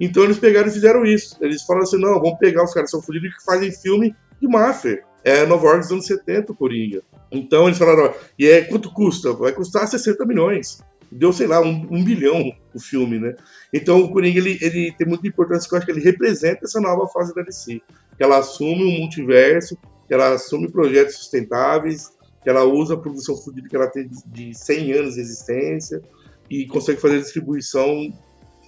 [0.00, 1.36] Então eles pegaram e fizeram isso.
[1.40, 4.48] Eles falaram assim: não, vamos pegar os caras que são fodidos que fazem filme de
[4.48, 5.04] máfia.
[5.22, 7.02] É Nova York dos anos 70, Coringa.
[7.30, 9.32] Então eles falaram: e é quanto custa?
[9.34, 13.34] Vai custar 60 milhões deu, sei lá, um, um, bilhão o filme, né?
[13.72, 16.80] Então o Coringa, ele, ele tem muita importância, porque eu acho que ele representa essa
[16.80, 17.80] nova fase da DC.
[18.16, 19.76] Que ela assume um multiverso,
[20.06, 24.54] que ela assume projetos sustentáveis, que ela usa a produção fodida que ela tem de
[24.56, 26.00] 100 anos de existência
[26.48, 28.12] e consegue fazer distribuição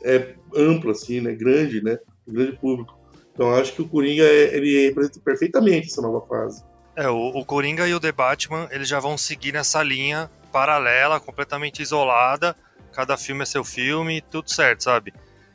[0.05, 1.33] é, ampla, assim, né?
[1.33, 1.99] Grande, né?
[2.27, 2.99] Grande público.
[3.33, 6.63] Então acho que o Coringa, é, ele representa perfeitamente essa nova fase.
[6.95, 11.19] É, o, o Coringa e o The Batman, eles já vão seguir nessa linha paralela,
[11.19, 12.55] completamente isolada.
[12.93, 15.15] Cada filme é seu filme, tudo certo, sabe?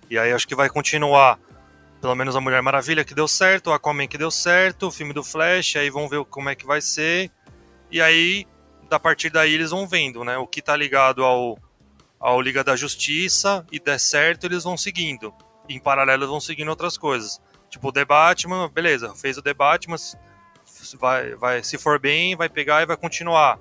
[0.09, 1.39] E aí acho que vai continuar.
[2.01, 5.13] Pelo menos a Mulher Maravilha que deu certo, o Aquaman que deu certo, o filme
[5.13, 7.31] do Flash, aí vão ver como é que vai ser.
[7.91, 8.45] E aí,
[8.89, 10.37] da partir daí, eles vão vendo, né?
[10.37, 11.57] O que tá ligado ao,
[12.19, 15.33] ao Liga da Justiça e der certo, eles vão seguindo.
[15.69, 17.41] Em paralelo, vão seguindo outras coisas.
[17.69, 19.97] Tipo, o The Batman, beleza, fez o The Batman,
[20.99, 23.59] vai, vai, se for bem, vai pegar e vai continuar.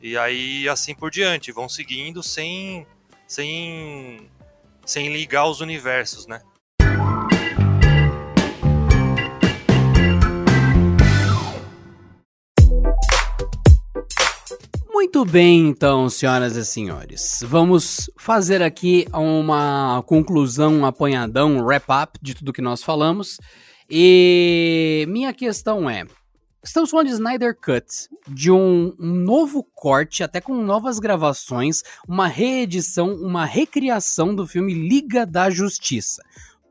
[0.00, 2.86] E aí assim por diante, vão seguindo sem
[3.26, 4.30] sem
[4.84, 6.40] sem ligar os universos, né?
[15.18, 17.40] Muito bem, então, senhoras e senhores.
[17.42, 23.36] Vamos fazer aqui uma conclusão, um apanhadão, um wrap-up de tudo que nós falamos.
[23.90, 26.04] E minha questão é:
[26.62, 27.84] Estamos falando de Snyder Cut,
[28.28, 35.26] de um, novo corte, até com novas gravações, uma reedição, uma recriação do filme Liga
[35.26, 36.22] da Justiça.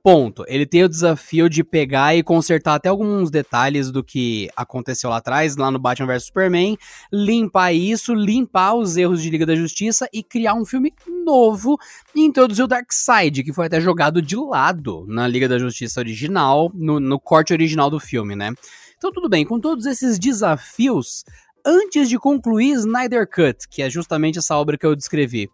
[0.04, 0.46] Ponto.
[0.48, 5.18] Ele tem o desafio de pegar e consertar até alguns detalhes do que aconteceu lá
[5.18, 6.78] atrás, lá no Batman vs Superman,
[7.12, 10.94] limpar isso, limpar os erros de Liga da Justiça e criar um filme
[11.26, 11.78] novo
[12.16, 16.72] e introduzir o Darkseid, que foi até jogado de lado na Liga da Justiça original,
[16.74, 18.54] no, no corte original do filme, né?
[18.98, 21.24] Então, tudo bem, com todos esses desafios,
[21.66, 25.50] antes de concluir Snyder Cut, que é justamente essa obra que eu descrevi,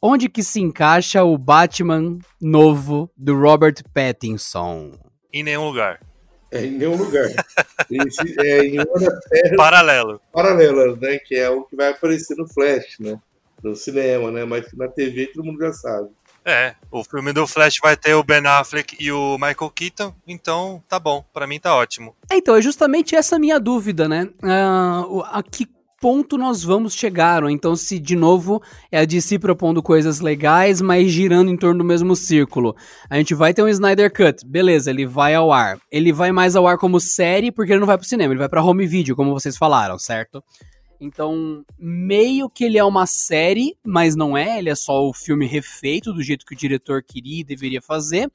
[0.00, 4.98] onde que se encaixa o Batman novo do Robert Pattinson?
[5.32, 6.00] Em nenhum lugar.
[6.50, 7.26] É, em nenhum lugar.
[7.90, 10.96] Esse, é em uma terra Paralelo.
[10.96, 11.18] Né?
[11.18, 13.20] Que é o que vai aparecer no Flash, né?
[13.62, 14.44] No cinema, né?
[14.44, 16.08] Mas na TV todo mundo já sabe.
[16.44, 20.82] É, o filme do Flash vai ter o Ben Affleck e o Michael Keaton, então
[20.88, 22.16] tá bom, para mim tá ótimo.
[22.30, 24.26] É, então, é justamente essa minha dúvida, né?
[24.42, 25.68] Uh, a que
[26.00, 27.44] ponto nós vamos chegar?
[27.44, 31.80] Ou então, se de novo é a DC propondo coisas legais, mas girando em torno
[31.80, 32.74] do mesmo círculo.
[33.08, 35.78] A gente vai ter um Snyder Cut, beleza, ele vai ao ar.
[35.92, 38.48] Ele vai mais ao ar como série, porque ele não vai pro cinema, ele vai
[38.48, 40.42] pra home video, como vocês falaram, certo?
[40.98, 45.46] Então, meio que ele é uma série, mas não é, ele é só o filme
[45.46, 48.30] refeito do jeito que o diretor queria e deveria fazer.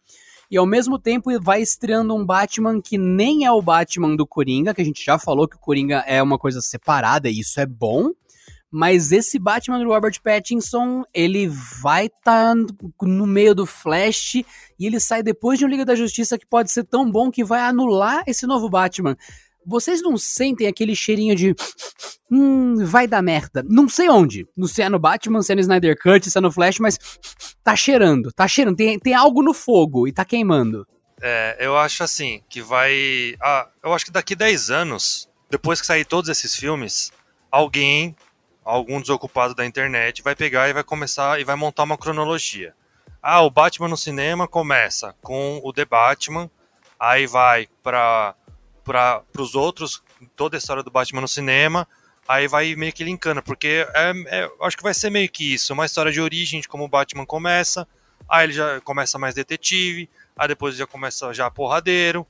[0.49, 4.73] E ao mesmo tempo vai estreando um Batman que nem é o Batman do Coringa,
[4.73, 7.65] que a gente já falou que o Coringa é uma coisa separada e isso é
[7.65, 8.11] bom.
[8.77, 12.55] Mas esse Batman do Robert Pattinson, ele vai estar tá
[13.03, 14.45] no meio do Flash e
[14.79, 17.61] ele sai depois de um Liga da Justiça que pode ser tão bom que vai
[17.61, 19.15] anular esse novo Batman.
[19.66, 21.55] Vocês não sentem aquele cheirinho de.
[22.32, 23.63] Hum, vai dar merda.
[23.68, 24.47] Não sei onde.
[24.55, 26.80] Não sei se é no Batman, se é no Snyder Cut, se é no Flash,
[26.80, 26.99] mas
[27.63, 28.32] tá cheirando.
[28.32, 28.76] Tá cheirando.
[28.76, 30.88] Tem, tem algo no fogo e tá queimando.
[31.22, 33.36] É, eu acho assim, que vai.
[33.41, 37.11] Ah, eu acho que daqui 10 anos, depois que sair todos esses filmes,
[37.49, 38.16] alguém,
[38.63, 42.74] algum desocupado da internet, vai pegar e vai começar e vai montar uma cronologia.
[43.22, 46.49] Ah, o Batman no cinema começa com o The Batman,
[46.99, 48.36] aí vai para
[48.86, 50.01] para os outros,
[50.36, 51.88] toda a história do Batman no cinema,
[52.27, 55.73] aí vai meio que linkando, porque é, é, acho que vai ser meio que isso,
[55.73, 57.88] uma história de origem de como o Batman começa,
[58.29, 62.25] aí ele já começa mais detetive, aí depois já começa já porradeiro,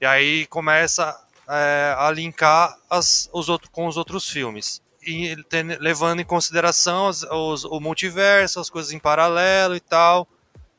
[0.00, 4.82] e aí começa é, a linkar as, os outros, com os outros filmes.
[5.02, 5.36] E
[5.78, 10.26] levando em consideração as, os, o multiverso, as coisas em paralelo e tal.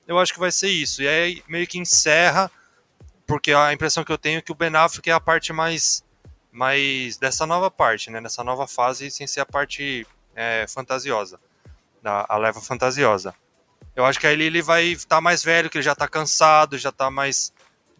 [0.05, 1.01] Eu acho que vai ser isso.
[1.01, 2.51] E aí meio que encerra
[3.27, 6.03] porque a impressão que eu tenho é que o Ben Affleck é a parte mais,
[6.51, 8.21] mais dessa nova parte, né?
[8.21, 11.37] Nessa nova fase, sem ser a parte é, fantasiosa,
[12.01, 13.35] da, a leva fantasiosa.
[13.93, 16.77] Eu acho que aí ele vai estar tá mais velho, que ele já está cansado,
[16.77, 17.51] já está mais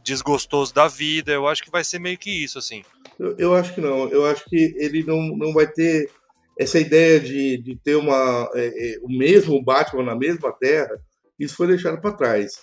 [0.02, 1.32] desgostoso da vida.
[1.32, 2.84] Eu acho que vai ser meio que isso, assim.
[3.20, 4.08] Eu, eu acho que não.
[4.10, 6.10] Eu acho que ele não, não vai ter
[6.58, 10.98] essa ideia de, de ter uma, é, é, o mesmo Batman na mesma Terra.
[11.38, 12.60] Isso foi deixado para trás.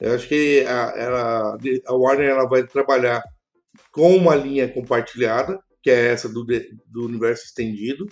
[0.00, 3.22] Eu acho que a, ela, a Warner ela vai trabalhar
[3.90, 8.06] com uma linha compartilhada, que é essa do, do universo estendido,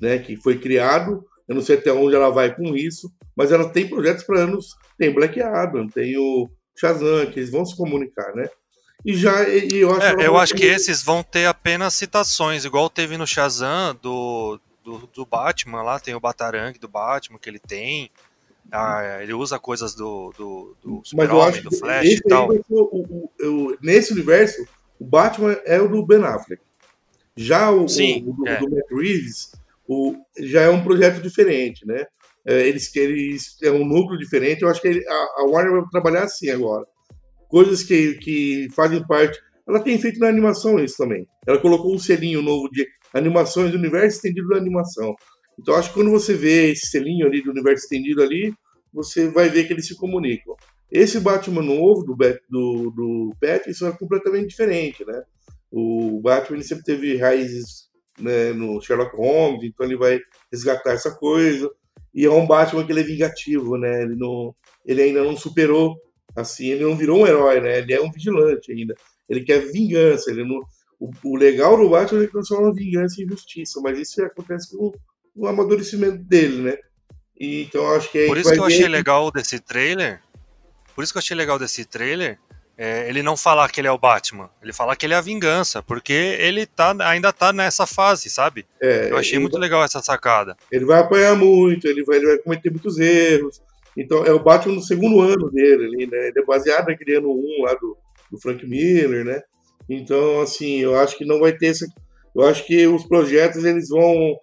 [0.00, 1.24] né, que foi criado.
[1.46, 4.74] Eu não sei até onde ela vai com isso, mas ela tem projetos para anos.
[4.98, 6.48] Tem Black Adam, tem o
[6.78, 8.48] Shazam, que eles vão se comunicar, né?
[9.04, 12.90] E já e eu acho, é, eu acho que esses vão ter apenas citações, igual
[12.90, 17.60] teve no Shazam do, do, do Batman lá, tem o Batarang do Batman que ele
[17.60, 18.10] tem.
[18.70, 22.50] Ah, ele usa coisas do, do, do Super-Homem, do Flash e tal.
[22.50, 24.66] O, o, o, nesse universo,
[24.98, 26.62] o Batman é o do Ben Affleck.
[27.34, 28.58] Já o, Sim, o do, é.
[28.58, 29.52] do Matt Reeves
[29.86, 32.04] o, já é um projeto diferente, né?
[32.44, 34.62] É, eles, eles é um núcleo diferente.
[34.62, 36.84] Eu acho que ele, a, a, Warner vai trabalhar assim agora.
[37.48, 39.38] Coisas que, que fazem parte.
[39.66, 41.26] Ela tem feito na animação isso também.
[41.46, 45.14] Ela colocou um selinho novo de animações do universo estendido da animação.
[45.58, 48.54] Então acho que quando você vê esse selinho ali do universo estendido ali,
[48.92, 50.54] você vai ver que eles se comunicam.
[50.90, 52.16] Esse Batman novo do,
[52.48, 55.22] do, do Pattinson é completamente diferente, né?
[55.70, 57.88] O Batman sempre teve raízes
[58.18, 60.18] né, no Sherlock Holmes, então ele vai
[60.50, 61.70] resgatar essa coisa.
[62.14, 64.02] E é um Batman que ele é vingativo, né?
[64.02, 64.54] Ele, não,
[64.84, 65.96] ele ainda não superou,
[66.34, 67.78] assim, ele não virou um herói, né?
[67.78, 68.94] Ele é um vigilante ainda.
[69.28, 70.30] Ele quer vingança.
[70.30, 70.60] Ele não,
[70.98, 74.92] o, o legal do Batman é que transforma vingança em justiça, mas isso acontece com
[75.38, 76.78] o amadurecimento dele, né?
[77.38, 80.20] E, então acho que Por isso que eu achei legal desse trailer.
[80.94, 82.38] Por isso que eu achei legal desse trailer.
[82.76, 85.20] É, ele não falar que ele é o Batman, ele falar que ele é a
[85.20, 88.64] vingança, porque ele tá, ainda tá nessa fase, sabe?
[88.80, 90.56] É, eu achei muito vai, legal essa sacada.
[90.70, 93.60] Ele vai apanhar muito, ele vai, ele vai cometer muitos erros.
[93.96, 96.28] Então é o Batman no segundo ano dele, ali, né?
[96.28, 97.96] Ele é baseado naquele ano 1 lá do,
[98.30, 99.42] do Frank Miller, né?
[99.90, 101.84] Então, assim, eu acho que não vai ter essa.
[102.32, 104.38] Eu acho que os projetos eles vão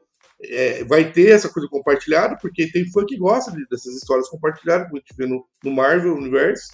[0.50, 4.88] é, vai ter essa coisa compartilhada, porque tem fã que gosta de, dessas histórias compartilhadas,
[4.88, 6.74] como a gente vê no, no Marvel Universo,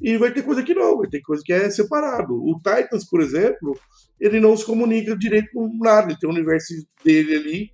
[0.00, 2.34] e vai ter coisa que não, vai ter coisa que é separado.
[2.34, 3.78] O Titans, por exemplo,
[4.20, 7.70] ele não se comunica direito com nada, ele tem o universo dele ali,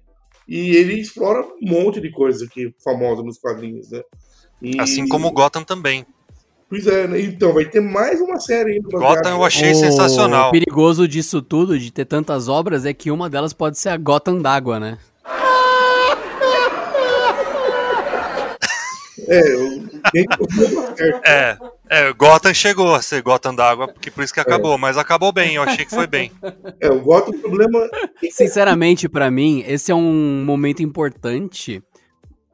[0.47, 4.03] e ele explora um monte de coisa que famosa nos quadrinhos, né?
[4.61, 4.80] E...
[4.80, 6.07] Assim como o Gotham também.
[6.68, 7.20] Pois é, né?
[7.20, 8.88] então vai ter mais uma série ainda.
[8.88, 10.49] Gotham eu achei o sensacional.
[10.49, 13.97] O perigoso disso tudo, de ter tantas obras, é que uma delas pode ser a
[13.99, 14.99] Gotham d'água, né?
[19.29, 19.43] É,
[21.25, 21.59] é,
[21.89, 24.79] é, Gotham chegou a ser Gotham d'água, porque por isso que acabou, é.
[24.79, 26.33] mas acabou bem, eu achei que foi bem.
[26.81, 27.89] É, o Gotham, o problema.
[28.31, 31.83] Sinceramente, para mim, esse é um momento importante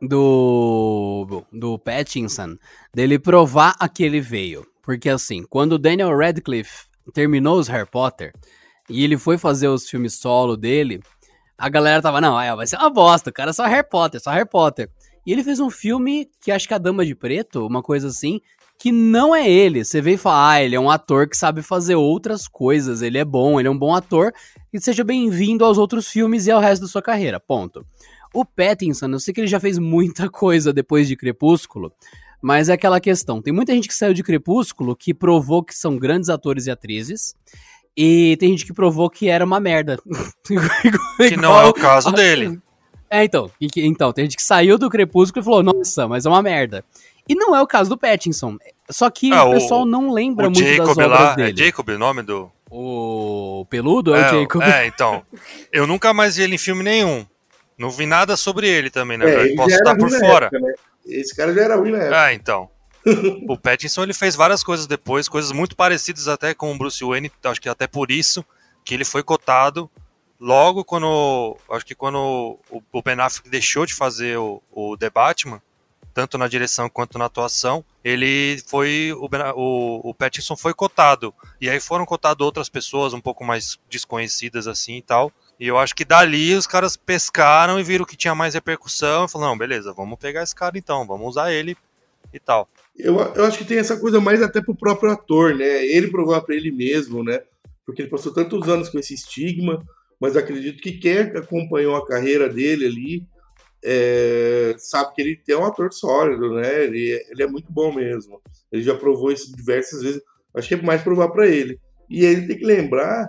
[0.01, 2.57] do, do Pattinson,
[2.95, 4.67] dele provar a que ele veio.
[4.83, 8.33] Porque assim, quando o Daniel Radcliffe terminou os Harry Potter
[8.89, 11.01] e ele foi fazer os filmes solo dele,
[11.57, 14.31] a galera tava, não, vai ser uma bosta, o cara é só Harry Potter, só
[14.31, 14.89] Harry Potter.
[15.29, 18.09] E ele fez um filme que acho que é a Dama de Preto, uma coisa
[18.09, 18.41] assim,
[18.79, 19.85] que não é ele.
[19.85, 23.19] Você vê e fala, ah, ele é um ator que sabe fazer outras coisas, ele
[23.19, 24.33] é bom, ele é um bom ator,
[24.73, 27.85] e seja bem-vindo aos outros filmes e ao resto da sua carreira, ponto.
[28.33, 31.93] O Pattinson, eu sei que ele já fez muita coisa depois de Crepúsculo,
[32.41, 35.99] mas é aquela questão, tem muita gente que saiu de Crepúsculo que provou que são
[35.99, 37.35] grandes atores e atrizes,
[37.95, 39.99] e tem gente que provou que era uma merda.
[41.19, 42.59] que não é o caso dele.
[43.11, 46.43] É, então, então, tem gente que saiu do Crepúsculo e falou, nossa, mas é uma
[46.43, 46.85] merda.
[47.29, 48.57] E não é o caso do Pattinson.
[48.91, 51.63] Só que Ah, o o- pessoal não lembra O muito das Jacob obras lá, dele.
[51.63, 52.51] é Jacob o nome do...
[52.71, 54.63] O peludo é, é, o Jacob.
[54.63, 55.23] é, então.
[55.73, 57.25] Eu nunca mais vi ele em filme nenhum.
[57.79, 60.47] Não vi nada sobre ele também, na É, Posso estar por fora.
[60.47, 60.73] época, né?
[61.07, 62.23] Esse cara já era ruim na época.
[62.25, 62.69] Ah, então.
[63.49, 67.31] o Pattinson ele fez várias coisas depois, coisas muito parecidas até com o Bruce Wayne,
[67.45, 68.45] acho que até por isso
[68.85, 69.91] que ele foi cotado
[70.41, 75.61] logo quando, acho que quando o, Ben Affleck deixou de fazer o, o The Batman,
[76.15, 81.69] tanto na direção quanto na atuação, ele foi o, o, o Pattinson foi cotado e
[81.71, 85.33] aí foram cotadas outras pessoas um pouco mais desconhecidas assim e tal.
[85.61, 89.29] E eu acho que dali os caras pescaram e viram que tinha mais repercussão e
[89.29, 91.77] falaram, não, beleza, vamos pegar esse cara então, vamos usar ele
[92.33, 92.69] e tal.
[92.97, 95.85] Eu, eu acho que tem essa coisa mais até pro próprio ator, né?
[95.87, 97.43] Ele provar pra ele mesmo, né?
[97.87, 99.85] Porque ele passou tantos anos com esse estigma,
[100.21, 103.27] mas acredito que quem acompanhou a carreira dele ali
[103.85, 106.85] é, sabe que ele é um ator sólido, né?
[106.85, 108.41] Ele, ele é muito bom mesmo.
[108.73, 110.21] Ele já provou isso diversas vezes.
[110.55, 111.79] Acho que é mais provar pra ele.
[112.11, 113.29] E ele tem que lembrar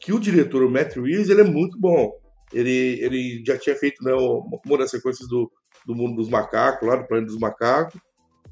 [0.00, 2.12] que o diretor, o Matt Reeves, ele é muito bom.
[2.52, 5.50] Ele, ele já tinha feito né, uma das sequências do,
[5.86, 7.98] do Mundo dos Macacos, lá do Planeta dos Macacos.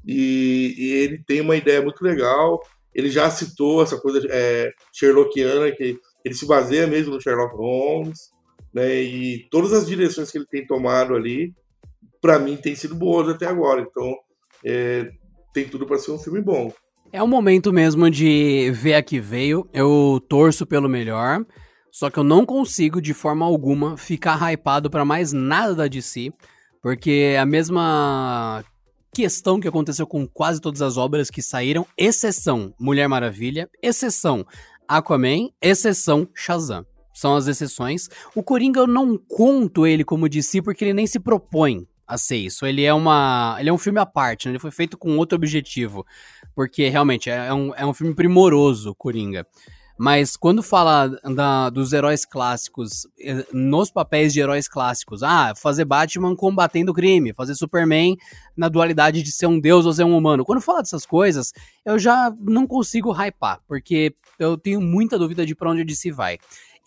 [0.07, 2.59] E, e ele tem uma ideia muito legal.
[2.93, 8.31] Ele já citou essa coisa é, Sherlockiana, que ele se baseia mesmo no Sherlock Holmes,
[8.73, 9.01] né?
[9.01, 11.53] E todas as direções que ele tem tomado ali,
[12.21, 13.81] para mim, têm sido boas até agora.
[13.81, 14.15] Então,
[14.65, 15.11] é,
[15.53, 16.71] tem tudo para ser um filme bom.
[17.11, 19.67] É o momento mesmo de ver a que veio.
[19.73, 21.45] Eu torço pelo melhor.
[21.91, 26.31] Só que eu não consigo, de forma alguma, ficar hypado pra mais nada da DC.
[26.81, 28.63] Porque a mesma
[29.13, 34.45] questão que aconteceu com quase todas as obras que saíram, exceção Mulher Maravilha, exceção
[34.91, 36.85] Aquaman, exceção Shazam.
[37.13, 38.09] São as exceções.
[38.35, 42.35] O Coringa eu não conto ele como DC porque ele nem se propõe a ser
[42.35, 42.65] isso.
[42.65, 44.51] Ele é uma, ele é um filme à parte, né?
[44.51, 46.05] ele foi feito com outro objetivo,
[46.53, 49.47] porque realmente é, é um, é um filme primoroso, Coringa.
[50.03, 55.85] Mas quando fala da- dos heróis clássicos, eh, nos papéis de heróis clássicos, ah, fazer
[55.85, 58.17] Batman combatendo crime, fazer Superman
[58.57, 60.43] na dualidade de ser um deus ou ser um humano.
[60.43, 61.53] Quando fala dessas coisas,
[61.85, 64.15] eu já não consigo hypar, porque
[64.45, 66.37] eu tenho muita dúvida de pra onde a DC vai.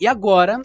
[0.00, 0.61] E agora,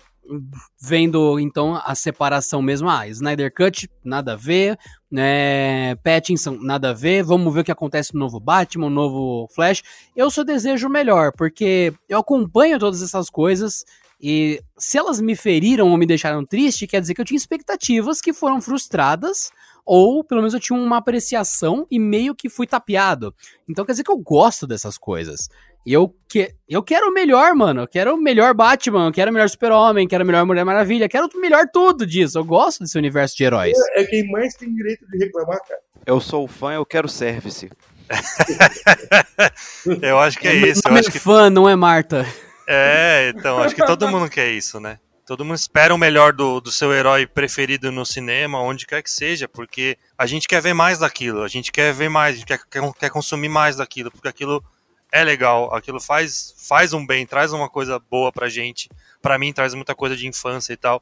[0.82, 4.78] vendo então a separação mesmo, ah, Snyder Cut, nada a ver,
[5.10, 9.48] né, Pattinson, nada a ver, vamos ver o que acontece no novo Batman, no novo
[9.54, 9.84] Flash.
[10.16, 13.84] Eu só desejo melhor, porque eu acompanho todas essas coisas
[14.22, 18.20] e se elas me feriram ou me deixaram triste, quer dizer que eu tinha expectativas
[18.20, 19.50] que foram frustradas
[19.86, 23.34] ou pelo menos eu tinha uma apreciação e meio que fui tapeado.
[23.68, 25.50] Então quer dizer que eu gosto dessas coisas.
[25.86, 27.82] E eu, que, eu quero o melhor, mano.
[27.82, 31.08] Eu quero o melhor Batman, eu quero o melhor Super-Homem, quero o melhor Mulher Maravilha,
[31.10, 32.38] quero o melhor tudo disso.
[32.38, 33.78] Eu gosto desse universo de heróis.
[33.94, 35.80] É quem mais tem direito de reclamar, cara.
[36.06, 37.70] Eu sou fã, eu quero service.
[40.02, 40.82] Eu acho que é Meu isso.
[40.86, 42.26] Eu acho é que fã, não é Marta.
[42.68, 45.00] É, então, acho que todo mundo quer isso, né?
[45.26, 49.12] Todo mundo espera o melhor do, do seu herói preferido no cinema, onde quer que
[49.12, 52.48] seja, porque a gente quer ver mais daquilo, a gente quer ver mais, a gente
[52.48, 54.64] quer, quer, quer consumir mais daquilo, porque aquilo
[55.12, 58.90] é legal, aquilo faz, faz um bem, traz uma coisa boa pra gente.
[59.22, 61.02] Pra mim, traz muita coisa de infância e tal.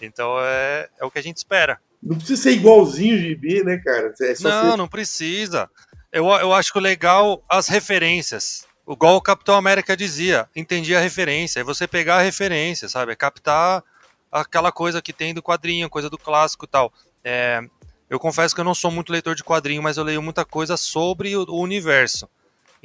[0.00, 1.80] Então é, é o que a gente espera.
[2.02, 4.12] Não precisa ser igualzinho o gibi, né, cara?
[4.20, 5.70] É Não, ser- não precisa.
[6.12, 8.66] Eu, eu acho que legal as referências.
[8.88, 11.60] Igual o Capitão América dizia, entendi a referência.
[11.60, 13.12] É você pegar a referência, sabe?
[13.12, 13.82] É captar
[14.30, 16.92] aquela coisa que tem do quadrinho, coisa do clássico e tal.
[17.24, 17.60] É,
[18.08, 20.76] eu confesso que eu não sou muito leitor de quadrinho, mas eu leio muita coisa
[20.76, 22.28] sobre o, o universo.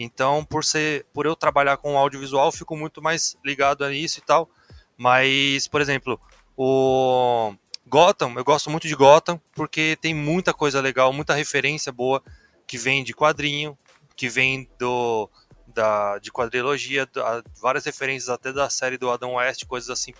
[0.03, 4.21] Então, por ser, por eu trabalhar com audiovisual, fico muito mais ligado a isso e
[4.21, 4.49] tal.
[4.97, 6.19] Mas, por exemplo,
[6.57, 7.53] o
[7.87, 12.21] Gotham, eu gosto muito de Gotham porque tem muita coisa legal, muita referência boa
[12.67, 13.77] que vem de quadrinho,
[14.15, 15.29] que vem do
[15.67, 20.13] da de quadrilogia, da- várias referências até da série do Adam West, coisas assim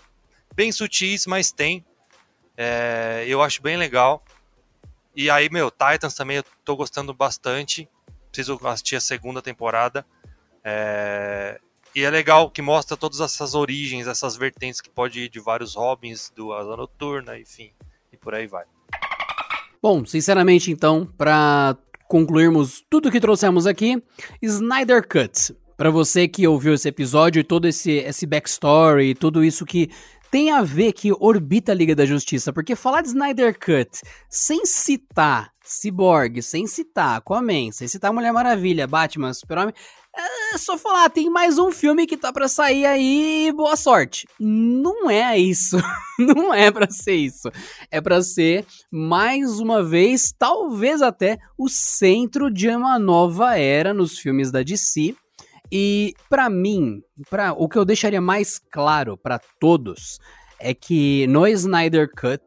[0.54, 1.84] bem sutis, mas tem.
[2.56, 4.24] É, eu acho bem legal.
[5.14, 7.88] E aí, meu, Titans também eu tô gostando bastante.
[8.32, 10.04] Preciso assistir a segunda temporada.
[10.64, 11.60] É,
[11.94, 15.74] e é legal que mostra todas essas origens, essas vertentes que pode ir de vários
[15.74, 17.70] Robins, do Asa Noturna, enfim,
[18.10, 18.64] e por aí vai.
[19.82, 21.76] Bom, sinceramente, então, pra
[22.08, 24.02] concluirmos tudo que trouxemos aqui,
[24.40, 25.54] Snyder Cut.
[25.76, 29.90] Pra você que ouviu esse episódio e todo esse, esse backstory, tudo isso que
[30.32, 34.64] tem a ver que orbita a Liga da Justiça, porque falar de Snyder Cut sem
[34.64, 39.74] citar Cyborg, sem citar Aquaman, sem citar Mulher Maravilha, Batman, Super-Homem,
[40.54, 44.26] é só falar, tem mais um filme que tá pra sair aí, boa sorte.
[44.40, 45.76] Não é isso.
[46.18, 47.50] Não é pra ser isso.
[47.90, 54.18] É pra ser, mais uma vez, talvez até o centro de uma nova era nos
[54.18, 55.14] filmes da DC.
[55.74, 60.18] E para mim, para o que eu deixaria mais claro para todos
[60.60, 62.42] é que no Snyder Cut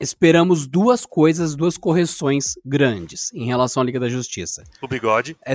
[0.00, 4.64] esperamos duas coisas, duas correções grandes em relação à Liga da Justiça.
[4.80, 5.36] O bigode.
[5.44, 5.54] É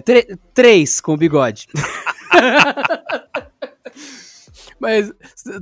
[0.53, 1.67] três com o bigode.
[4.79, 5.11] Mas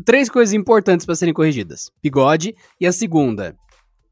[0.05, 3.55] três coisas importantes para serem corrigidas: bigode e a segunda,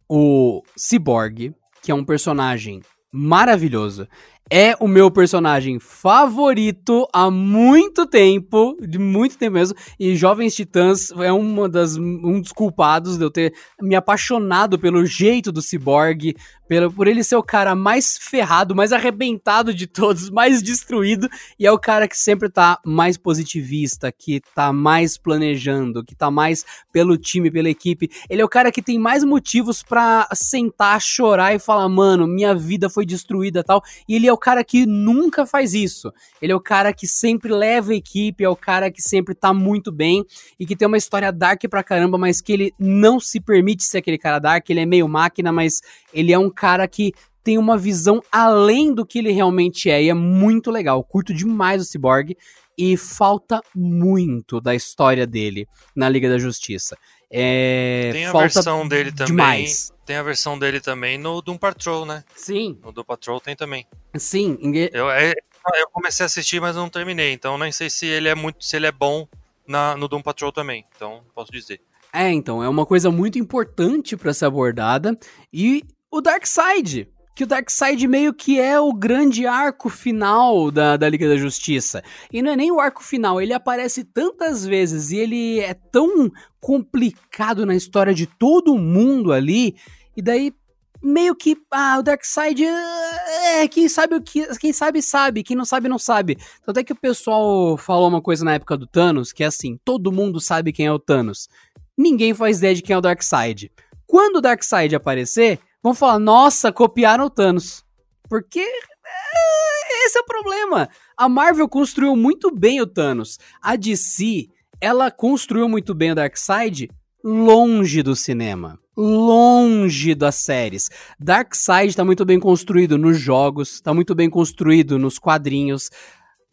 [0.08, 2.82] o Cyborg, que é um personagem
[3.12, 4.08] maravilhoso
[4.50, 11.10] é o meu personagem favorito há muito tempo, de muito tempo mesmo, e Jovens Titãs
[11.12, 16.36] é uma das, um dos culpados de eu ter me apaixonado pelo jeito do Cyborg,
[16.68, 21.30] pelo, por ele ser o cara mais ferrado, mais arrebentado de todos, mais destruído,
[21.60, 26.32] e é o cara que sempre tá mais positivista, que tá mais planejando, que tá
[26.32, 28.10] mais pelo time, pela equipe.
[28.30, 32.56] Ele é o cara que tem mais motivos para sentar, chorar e falar, mano, minha
[32.56, 33.82] vida foi destruída tal.
[34.08, 36.12] E ele é o cara que nunca faz isso.
[36.42, 39.54] Ele é o cara que sempre leva a equipe, é o cara que sempre tá
[39.54, 40.26] muito bem
[40.60, 44.00] e que tem uma história dark pra caramba, mas que ele não se permite ser
[44.00, 45.82] aquele cara dark, ele é meio máquina, mas
[46.14, 47.14] ele é um cara que
[47.44, 51.00] tem uma visão além do que ele realmente é, e é muito legal.
[51.00, 52.38] Eu curto demais o Cyborg
[52.78, 56.98] e falta muito da história dele na Liga da Justiça.
[57.34, 59.28] É, tem a versão dele também.
[59.28, 59.94] demais.
[60.06, 62.24] Tem a versão dele também no Doom Patrol, né?
[62.36, 63.88] Sim, No Doom Patrol tem também.
[64.18, 64.58] sim.
[64.92, 65.34] Eu, é-
[65.80, 67.32] eu comecei a assistir, mas não terminei.
[67.32, 69.28] Então nem sei se ele é muito, se ele é bom
[69.66, 70.86] na, no Doom Patrol também.
[70.96, 71.80] Então posso dizer.
[72.14, 75.18] É, então, é uma coisa muito importante pra ser abordada.
[75.54, 77.08] E o Darkseid,
[77.42, 82.04] que o Darkseid meio que é o grande arco final da, da Liga da Justiça.
[82.32, 86.32] E não é nem o arco final, ele aparece tantas vezes e ele é tão
[86.60, 89.76] complicado na história de todo mundo ali.
[90.16, 90.54] E daí
[91.02, 95.66] meio que ah, o Darkseid é quem sabe o que quem sabe sabe, quem não
[95.66, 96.38] sabe não sabe.
[96.64, 99.80] Tanto é que o pessoal falou uma coisa na época do Thanos, que é assim,
[99.84, 101.50] todo mundo sabe quem é o Thanos.
[101.98, 103.72] Ninguém faz ideia de quem é o Darkseid.
[104.06, 107.84] Quando o Darkseid aparecer, vão falar: "Nossa, copiaram o Thanos".
[108.30, 110.90] Porque é, esse é o problema.
[111.18, 113.38] A Marvel construiu muito bem o Thanos.
[113.62, 114.48] A DC,
[114.80, 116.90] ela construiu muito bem o Darkseid
[117.24, 120.90] longe do cinema, longe das séries.
[121.20, 125.90] Darkseid tá muito bem construído nos jogos, tá muito bem construído nos quadrinhos,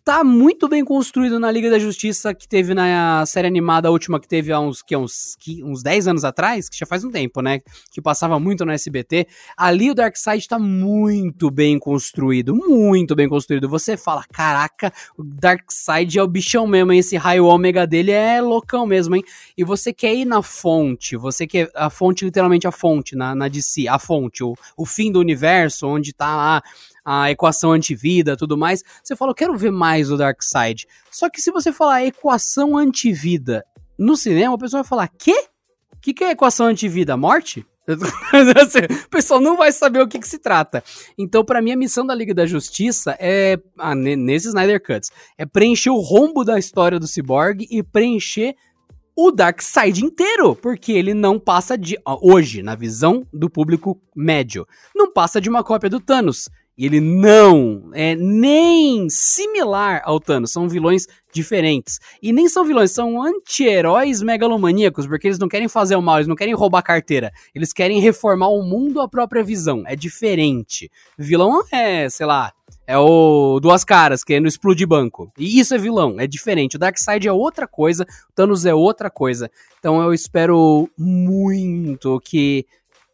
[0.09, 4.18] tá muito bem construído na Liga da Justiça que teve na série animada, a última
[4.18, 7.11] que teve há uns, que, uns, que, uns 10 anos atrás, que já faz um
[7.11, 7.61] tempo, né?
[7.92, 9.26] Que passava muito no SBT.
[9.54, 13.68] Ali o Darkseid tá muito bem construído, muito bem construído.
[13.68, 17.00] Você fala, caraca, o Darkseid é o bichão mesmo, hein?
[17.00, 19.22] Esse raio ômega dele é loucão mesmo, hein?
[19.59, 21.70] E você quer ir na fonte, você quer.
[21.74, 25.86] A fonte, literalmente a fonte, na, na DC, a fonte, o, o fim do universo,
[25.86, 26.62] onde tá lá
[27.11, 28.84] a equação antivida tudo mais.
[29.02, 30.86] Você fala, eu quero ver mais o Darkseid.
[31.11, 33.64] Só que se você falar equação antivida
[33.98, 35.46] no cinema, a pessoa vai falar, quê?
[35.94, 37.16] O que, que é equação antivida?
[37.16, 37.66] Morte?
[37.88, 40.84] o pessoal não vai saber o que, que se trata.
[41.16, 45.11] Então, pra mim, a missão da Liga da Justiça é, ah, ne- nesse Snyder Cuts,
[45.38, 48.54] é preencher o rombo da história do Cyborg e preencher
[49.16, 51.96] o Darkseid inteiro, porque ele não passa de.
[52.20, 56.50] Hoje, na visão do público médio, não passa de uma cópia do Thanos.
[56.79, 61.99] E ele não é nem similar ao Thanos, são vilões diferentes.
[62.22, 66.29] E nem são vilões, são anti-heróis megalomaníacos, porque eles não querem fazer o mal, eles
[66.29, 67.33] não querem roubar carteira.
[67.53, 69.83] Eles querem reformar o mundo à própria visão.
[69.87, 70.89] É diferente.
[71.18, 72.53] Vilão é, sei lá,
[72.87, 75.33] é o Duas Caras, querendo explodir banco.
[75.37, 76.76] E isso é vilão, é diferente.
[76.76, 79.51] O Darkseid é outra coisa, o Thanos é outra coisa.
[79.81, 82.64] Então eu espero muito que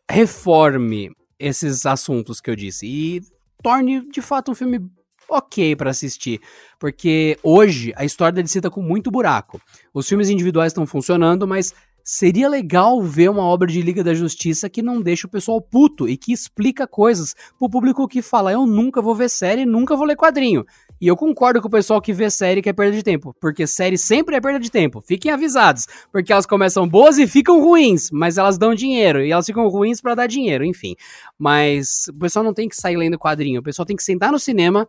[0.08, 3.33] reforme esses assuntos que eu disse e
[3.64, 4.78] torne de fato um filme
[5.26, 6.38] ok pra assistir,
[6.78, 9.58] porque hoje a história da DC tá com muito buraco.
[9.94, 11.74] Os filmes individuais estão funcionando, mas
[12.04, 16.06] seria legal ver uma obra de Liga da Justiça que não deixa o pessoal puto
[16.06, 20.06] e que explica coisas pro público que fala: eu nunca vou ver série, nunca vou
[20.06, 20.66] ler quadrinho.
[21.00, 23.66] E eu concordo com o pessoal que vê série que é perda de tempo, porque
[23.66, 25.00] série sempre é perda de tempo.
[25.00, 29.46] Fiquem avisados, porque elas começam boas e ficam ruins, mas elas dão dinheiro e elas
[29.46, 30.94] ficam ruins pra dar dinheiro, enfim.
[31.38, 34.38] Mas o pessoal não tem que sair lendo quadrinho, o pessoal tem que sentar no
[34.38, 34.88] cinema,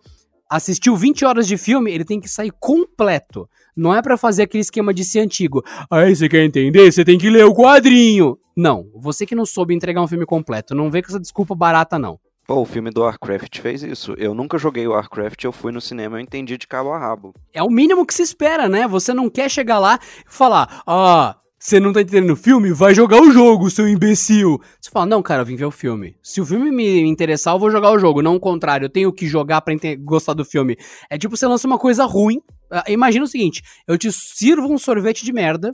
[0.50, 3.50] assistiu 20 horas de filme, ele tem que sair completo.
[3.76, 5.64] Não é para fazer aquele esquema de ser antigo.
[5.92, 6.92] Aí você quer entender?
[6.92, 8.38] Você tem que ler o quadrinho.
[8.56, 12.00] Não, você que não soube entregar um filme completo, não vem com essa desculpa barata
[12.00, 12.18] não.
[12.48, 14.14] Pô, o filme do Warcraft fez isso.
[14.20, 17.34] Eu nunca joguei o Warcraft, eu fui no cinema, eu entendi de cabo a rabo.
[17.52, 18.88] É o mínimo que se espera, né?
[18.88, 21.36] Você não quer chegar lá e falar: "Ah,
[21.66, 22.72] você não tá entendendo o filme?
[22.72, 24.62] Vai jogar o jogo, seu imbecil.
[24.80, 26.16] Você fala, não, cara, eu vim ver o filme.
[26.22, 28.22] Se o filme me interessar, eu vou jogar o jogo.
[28.22, 30.78] Não o contrário, eu tenho que jogar pra gostar do filme.
[31.10, 32.38] É tipo, você lança uma coisa ruim.
[32.72, 35.74] Uh, imagina o seguinte: eu te sirvo um sorvete de merda.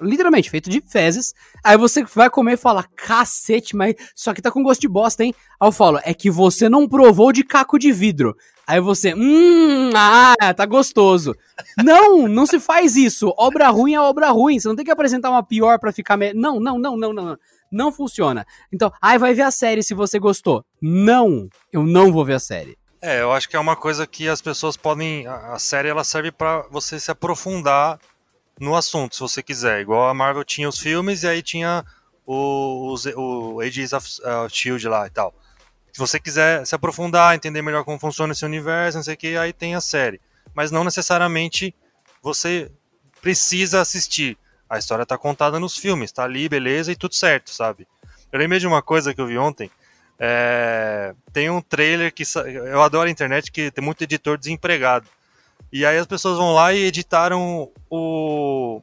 [0.00, 1.32] Literalmente, feito de fezes.
[1.62, 5.24] Aí você vai comer e fala, cacete, mas só que tá com gosto de bosta,
[5.24, 5.34] hein?
[5.60, 8.36] Aí eu falo, é que você não provou de caco de vidro.
[8.66, 11.34] Aí você, hum, ah, tá gostoso.
[11.82, 13.34] Não, não se faz isso.
[13.36, 14.60] Obra ruim é obra ruim.
[14.60, 16.16] Você não tem que apresentar uma pior para ficar.
[16.16, 16.32] Me...
[16.32, 17.38] Não, não, não, não, não.
[17.70, 18.46] Não funciona.
[18.72, 20.64] Então, ai, vai ver a série se você gostou.
[20.80, 22.76] Não, eu não vou ver a série.
[23.02, 25.26] É, eu acho que é uma coisa que as pessoas podem.
[25.26, 27.98] A série ela serve para você se aprofundar
[28.60, 29.80] no assunto, se você quiser.
[29.80, 31.84] Igual a Marvel tinha os filmes e aí tinha
[32.26, 35.34] o, o, o Ages of uh, Shield lá e tal.
[35.92, 39.36] Se você quiser se aprofundar, entender melhor como funciona esse universo, não sei o que,
[39.36, 40.20] aí tem a série.
[40.54, 41.74] Mas não necessariamente
[42.22, 42.70] você
[43.20, 44.38] precisa assistir.
[44.68, 47.88] A história está contada nos filmes, tá ali, beleza, e tudo certo, sabe?
[48.30, 49.68] Eu lembrei de uma coisa que eu vi ontem.
[50.18, 51.14] É...
[51.32, 52.22] Tem um trailer que.
[52.36, 55.08] Eu adoro a internet que tem muito editor desempregado.
[55.72, 58.80] E aí as pessoas vão lá e editaram o,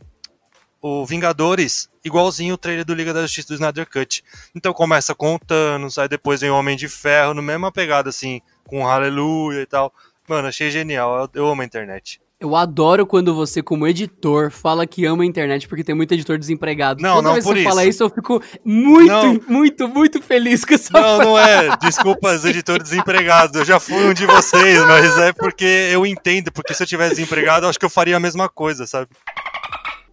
[0.81, 4.23] o Vingadores igualzinho o trailer do Liga da Justiça do Snyder Cut.
[4.55, 8.09] Então começa com o Thanos, aí depois vem o Homem de Ferro, no mesma pegada
[8.09, 9.93] assim, com Aleluia e tal.
[10.27, 12.19] Mano, achei genial, eu amo a internet.
[12.39, 16.37] Eu adoro quando você, como editor, fala que ama a internet porque tem muito editor
[16.37, 17.01] desempregado.
[17.01, 19.41] Não, Toda não, vez por que você fala isso, eu fico muito, não.
[19.47, 21.75] muito, muito feliz com essa Não, não é.
[21.77, 23.55] Desculpa os editores desempregados.
[23.55, 26.51] Eu já fui um de vocês, mas é porque eu entendo.
[26.51, 29.09] Porque se eu tivesse desempregado, eu acho que eu faria a mesma coisa, sabe?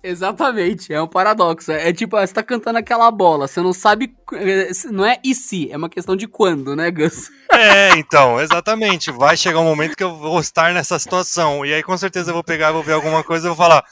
[0.06, 1.72] Exatamente, é um paradoxo.
[1.72, 4.14] É tipo, você tá cantando aquela bola, você não sabe.
[4.92, 7.30] Não é e se, é uma questão de quando, né, Gus?
[7.50, 9.10] É, então, exatamente.
[9.10, 11.64] Vai chegar um momento que eu vou estar nessa situação.
[11.64, 13.82] E aí com certeza eu vou pegar, vou ver alguma coisa e vou falar.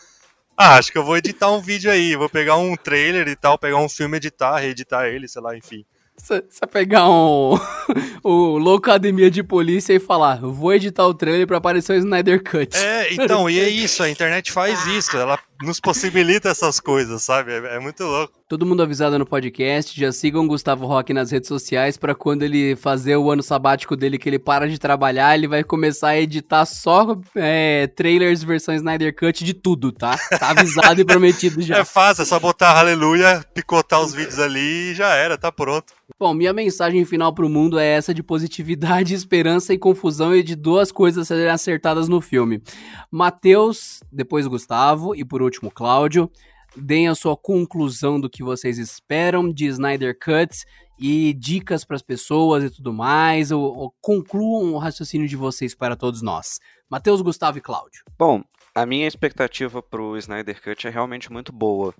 [0.55, 3.56] Ah, acho que eu vou editar um vídeo aí, vou pegar um trailer e tal,
[3.56, 5.82] pegar um filme, editar, reeditar ele, sei lá, enfim.
[6.16, 7.59] Você pegar um,
[8.22, 12.76] o Loucademia de Polícia e falar, vou editar o trailer para aparecer o Snyder Cut.
[12.76, 17.52] É, então, e é isso, a internet faz isso, ela nos possibilita essas coisas, sabe?
[17.52, 18.34] É, é, muito louco.
[18.48, 22.43] Todo mundo avisado no podcast, já sigam o Gustavo Rock nas redes sociais para quando
[22.43, 26.20] ele fazer o ano sabático dele, que ele para de trabalhar, ele vai começar a
[26.20, 30.18] editar só é, trailers versão Snyder Cut de tudo, tá?
[30.39, 31.78] Tá avisado e prometido já.
[31.82, 35.93] É fácil, é só botar aleluia, picotar os vídeos ali e já era, tá pronto.
[36.18, 40.55] Bom, minha mensagem final pro mundo é essa de positividade, esperança e confusão e de
[40.55, 42.62] duas coisas serem acertadas no filme.
[43.10, 46.30] Matheus, depois Gustavo e por último Cláudio
[46.76, 50.64] deem a sua conclusão do que vocês esperam de Snyder Cut
[50.98, 55.74] e dicas para as pessoas e tudo mais, ou, ou, concluam o raciocínio de vocês
[55.74, 56.60] para todos nós.
[56.88, 58.04] Matheus, Gustavo e Cláudio.
[58.18, 58.42] Bom,
[58.74, 61.94] a minha expectativa para o Snyder Cut é realmente muito boa.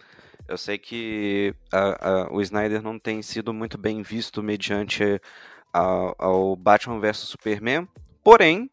[0.49, 5.21] Eu sei que a, a, o Snyder não tem sido muito bem visto mediante
[5.73, 7.89] a, ao Batman vs Superman,
[8.23, 8.71] porém,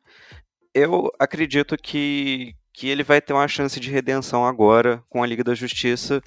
[0.74, 5.44] eu acredito que, que ele vai ter uma chance de redenção agora com a Liga
[5.44, 6.24] da Justiça.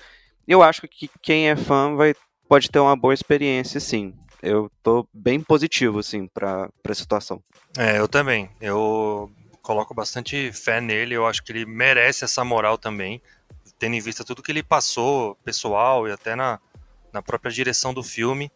[0.46, 2.14] Eu acho que quem é fã vai,
[2.46, 4.14] pode ter uma boa experiência, sim.
[4.42, 7.42] Eu tô bem positivo, assim, pra, pra situação.
[7.78, 8.50] É, eu também.
[8.60, 11.14] Eu coloco bastante fé nele.
[11.14, 13.22] Eu acho que ele merece essa moral também,
[13.78, 16.60] tendo em vista tudo que ele passou, pessoal e até na,
[17.14, 18.52] na própria direção do filme.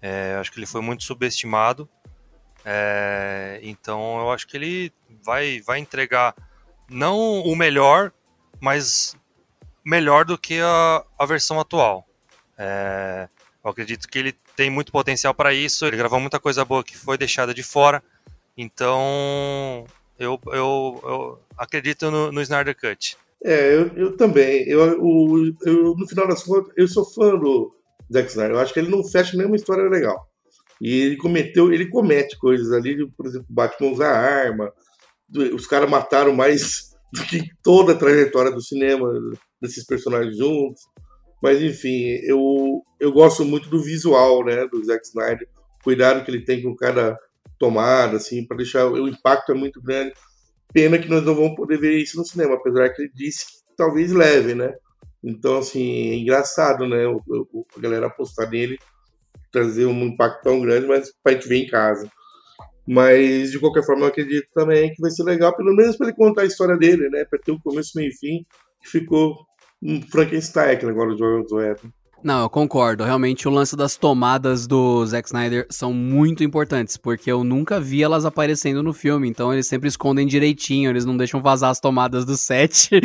[0.00, 1.88] É, acho que ele foi muito subestimado.
[2.64, 4.92] É, então eu acho que ele
[5.24, 6.32] vai, vai entregar
[6.90, 8.12] não o melhor,
[8.60, 9.16] mas
[9.84, 12.06] melhor do que a, a versão atual.
[12.58, 13.28] É,
[13.64, 15.86] eu acredito que ele tem muito potencial para isso.
[15.86, 18.02] Ele gravou muita coisa boa que foi deixada de fora.
[18.56, 19.86] Então,
[20.18, 23.16] eu, eu, eu acredito no, no Snyder Cut.
[23.42, 24.68] É, eu, eu também.
[24.68, 27.74] Eu, o, eu, no final das contas, eu sou fã do
[28.12, 28.56] Zack Snyder.
[28.56, 30.28] Eu acho que ele não fecha nenhuma história legal.
[30.80, 34.72] E ele cometeu, ele comete coisas ali, por exemplo, Batman usar arma,
[35.54, 39.10] os caras mataram mais do que toda a trajetória do cinema
[39.60, 40.82] desses personagens juntos.
[41.42, 45.48] Mas enfim, eu, eu gosto muito do visual, né, do Zack Snyder,
[45.82, 47.18] cuidado que ele tem com cada
[47.58, 50.14] tomada, assim, para deixar o impacto é muito grande.
[50.72, 53.52] Pena que nós não vamos poder ver isso no cinema, apesar que ele disse que
[53.76, 54.72] talvez leve, né?
[55.22, 57.06] Então, assim, é engraçado, né?
[57.06, 58.78] O, a galera apostar nele,
[59.52, 62.10] trazer um impacto tão grande, mas pra gente ver em casa.
[62.86, 66.16] Mas, de qualquer forma, eu acredito também que vai ser legal, pelo menos para ele
[66.16, 67.24] contar a história dele, né?
[67.24, 68.44] Para ter um começo, meio e fim,
[68.82, 69.36] que ficou
[69.82, 71.90] um Frankenstein agora, o Joel Whedon.
[72.22, 73.02] Não, eu concordo.
[73.02, 78.02] Realmente o lance das tomadas do Zack Snyder são muito importantes, porque eu nunca vi
[78.02, 82.26] elas aparecendo no filme, então eles sempre escondem direitinho, eles não deixam vazar as tomadas
[82.26, 82.90] do set.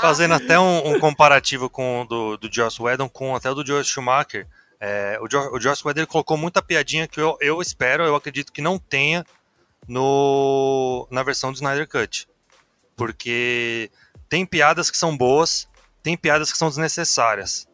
[0.00, 3.66] Fazendo até um, um, comparativo com o do, do Joss Whedon com até o do
[3.66, 4.46] Joel Schumacher,
[4.84, 8.52] é, o, jo, o Joss Whedon colocou muita piadinha que eu, eu espero, eu acredito
[8.52, 9.24] que não tenha
[9.86, 12.26] no, na versão do Snyder Cut.
[12.96, 13.92] Porque
[14.28, 15.68] tem piadas que são boas,
[16.02, 17.68] tem piadas que são desnecessárias.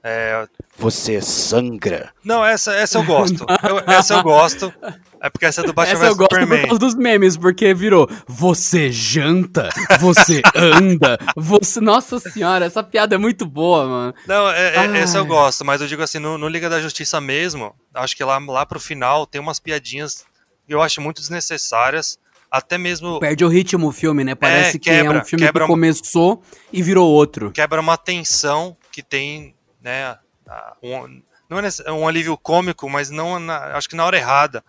[0.00, 0.46] É...
[0.76, 2.14] Você sangra.
[2.22, 3.44] Não, essa, essa eu gosto.
[3.68, 4.72] Eu, essa eu gosto.
[5.24, 6.60] É porque essa é do Batman essa eu gosto Superman.
[6.60, 11.80] por causa dos memes, porque virou você janta, você anda, você...
[11.80, 14.14] Nossa senhora, essa piada é muito boa, mano.
[14.26, 17.22] Não, é, é, essa eu gosto, mas eu digo assim, no, no, Liga da Justiça
[17.22, 20.26] mesmo, acho que lá, lá pro final tem umas piadinhas
[20.66, 22.18] que eu acho muito desnecessárias
[22.50, 23.18] até mesmo.
[23.18, 24.34] Perde o ritmo o filme, né?
[24.34, 27.50] Parece é, quebra, que é um filme que começou e virou outro.
[27.50, 30.18] Quebra uma tensão que tem, né?
[30.82, 34.62] Um, não é um alívio cômico, mas não na, acho que na hora errada.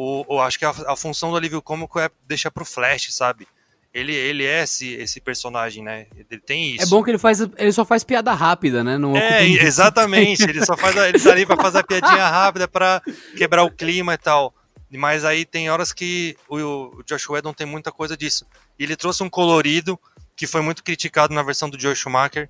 [0.00, 3.48] O, o acho que a, a, função do alívio cômico é deixar pro Flash, sabe?
[3.92, 6.06] Ele, ele é esse, esse personagem, né?
[6.14, 6.84] Ele tem isso.
[6.84, 8.96] É bom que ele faz, ele só faz piada rápida, né?
[8.96, 10.44] Não é, exatamente.
[10.44, 13.02] ele só faz, ele tá ali pra fazer a piadinha rápida para
[13.36, 14.54] quebrar o clima e tal.
[14.88, 18.46] Mas aí tem horas que o Josh Whedon tem muita coisa disso.
[18.78, 19.98] E ele trouxe um colorido
[20.36, 22.48] que foi muito criticado na versão do Joe Schumacher,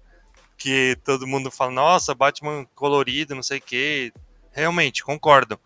[0.59, 4.13] que todo mundo fala, nossa, Batman colorido, não sei o quê.
[4.53, 5.59] Realmente, concordo.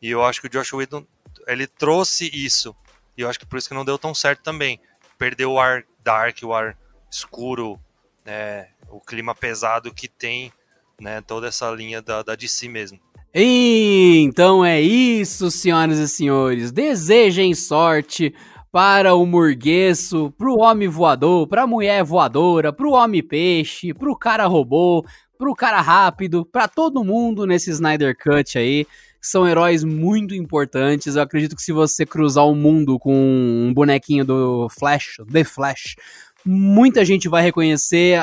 [0.00, 1.04] E eu acho que o Josh Whedon,
[1.46, 2.74] ele trouxe isso.
[3.16, 4.80] E eu acho que por isso que não deu tão certo também.
[5.18, 6.76] Perdeu o ar dark, o ar
[7.10, 7.78] escuro,
[8.24, 10.52] né, o clima pesado que tem
[11.00, 12.98] né, toda essa linha da, da DC mesmo.
[13.34, 16.70] Então é isso, senhoras e senhores.
[16.70, 18.34] Desejem sorte
[18.70, 23.94] para o murgueço, para o homem voador, para a mulher voadora, para o homem peixe,
[23.94, 25.04] para o cara robô,
[25.38, 28.86] para o cara rápido, para todo mundo nesse Snyder Cut aí.
[29.26, 31.16] São heróis muito importantes.
[31.16, 35.96] Eu acredito que se você cruzar o mundo com um bonequinho do Flash, The Flash,
[36.44, 38.20] muita gente vai reconhecer.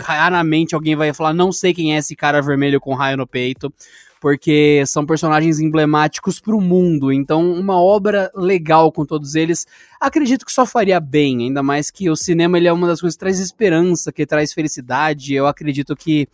[0.00, 3.72] Raramente alguém vai falar, não sei quem é esse cara vermelho com raio no peito
[4.20, 7.12] porque são personagens emblemáticos para o mundo.
[7.12, 9.66] Então, uma obra legal com todos eles,
[10.00, 13.14] acredito que só faria bem, ainda mais que o cinema ele é uma das coisas
[13.14, 15.34] que traz esperança, que traz felicidade.
[15.34, 16.28] Eu acredito que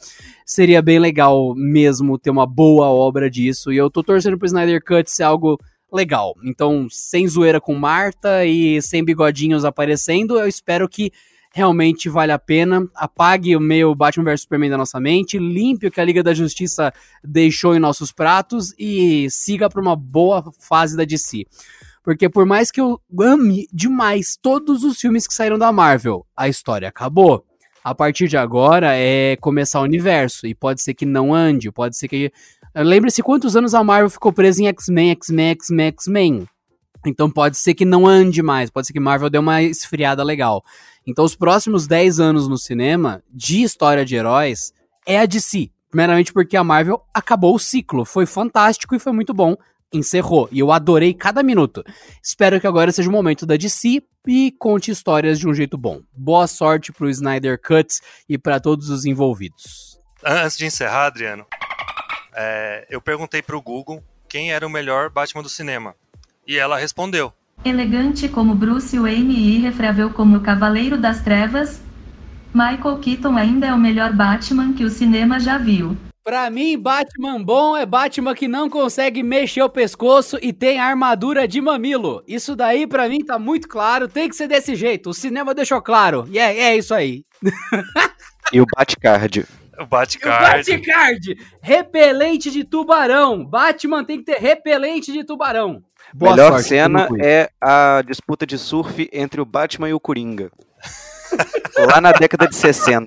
[0.45, 3.73] seria bem legal mesmo ter uma boa obra disso.
[3.73, 5.59] E eu tô torcendo pro Snyder Cut ser algo
[5.93, 6.35] legal.
[6.45, 11.13] Então, sem zoeira com Marta e sem bigodinhos aparecendo, eu espero que
[11.55, 12.89] realmente vale a pena.
[12.95, 16.35] Apague o meio Batman vs Superman da nossa mente, limpe o que a Liga da
[16.35, 16.93] Justiça
[17.23, 21.45] deixou em nossos pratos e siga para uma boa fase da DC.
[22.03, 26.49] Porque por mais que eu ame demais todos os filmes que saíram da Marvel, a
[26.49, 27.45] história acabou.
[27.85, 30.47] A partir de agora é começar o universo.
[30.47, 32.33] E pode ser que não ande, pode ser que.
[32.75, 36.49] Lembre-se quantos anos a Marvel ficou presa em X-Men, X-Men, X-Men, X-Men.
[37.05, 40.65] Então pode ser que não ande mais, pode ser que Marvel dê uma esfriada legal.
[41.07, 44.73] Então os próximos 10 anos no cinema de história de heróis
[45.07, 45.71] é a DC.
[45.91, 49.57] Primeiramente porque a Marvel acabou o ciclo, foi fantástico e foi muito bom,
[49.93, 50.49] encerrou.
[50.51, 51.85] E eu adorei cada minuto.
[52.23, 56.01] Espero que agora seja o momento da DC e conte histórias de um jeito bom.
[56.13, 59.99] Boa sorte pro Snyder Cuts e para todos os envolvidos.
[60.25, 61.45] Antes de encerrar, Adriano,
[62.35, 65.95] é, eu perguntei pro Google quem era o melhor Batman do cinema.
[66.47, 67.33] E ela respondeu.
[67.65, 71.81] Elegante como Bruce Wayne e irrefrável como o Cavaleiro das Trevas,
[72.53, 75.97] Michael Keaton ainda é o melhor Batman que o cinema já viu.
[76.25, 81.49] Pra mim, Batman bom é Batman que não consegue mexer o pescoço e tem armadura
[81.49, 82.23] de mamilo.
[82.29, 84.07] Isso daí, pra mim, tá muito claro.
[84.07, 85.11] Tem que ser desse jeito.
[85.11, 86.29] O cinema deixou claro.
[86.31, 87.25] E é, é isso aí.
[88.53, 89.45] e o Batcard.
[89.81, 90.71] O Batcard.
[90.71, 91.37] O Batcard.
[91.61, 93.45] Repelente de tubarão.
[93.45, 95.83] Batman tem que ter repelente de tubarão.
[96.15, 100.51] Boa Melhor sorte, cena é a disputa de surf entre o Batman e o Coringa.
[101.89, 103.07] Lá na década de 60.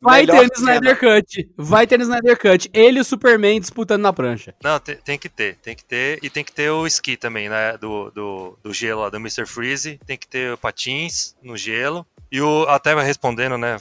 [0.00, 1.50] Vai Melhor ter no Snyder Cut.
[1.56, 2.70] Vai ter no Snyder Cut.
[2.72, 4.54] Ele e o Superman disputando na prancha.
[4.62, 5.56] Não, tem, tem, que ter.
[5.56, 6.18] Tem que ter.
[6.22, 7.76] E tem que ter o ski também, né?
[7.78, 9.46] Do, do, do gelo lá, do Mr.
[9.46, 10.00] Freeze.
[10.06, 12.06] Tem que ter patins no gelo.
[12.30, 13.76] E o, até respondendo, né?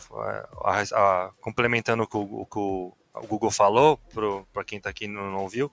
[0.64, 4.00] A, a, complementando o que o, o, o Google falou,
[4.54, 5.72] para quem tá aqui e não, não ouviu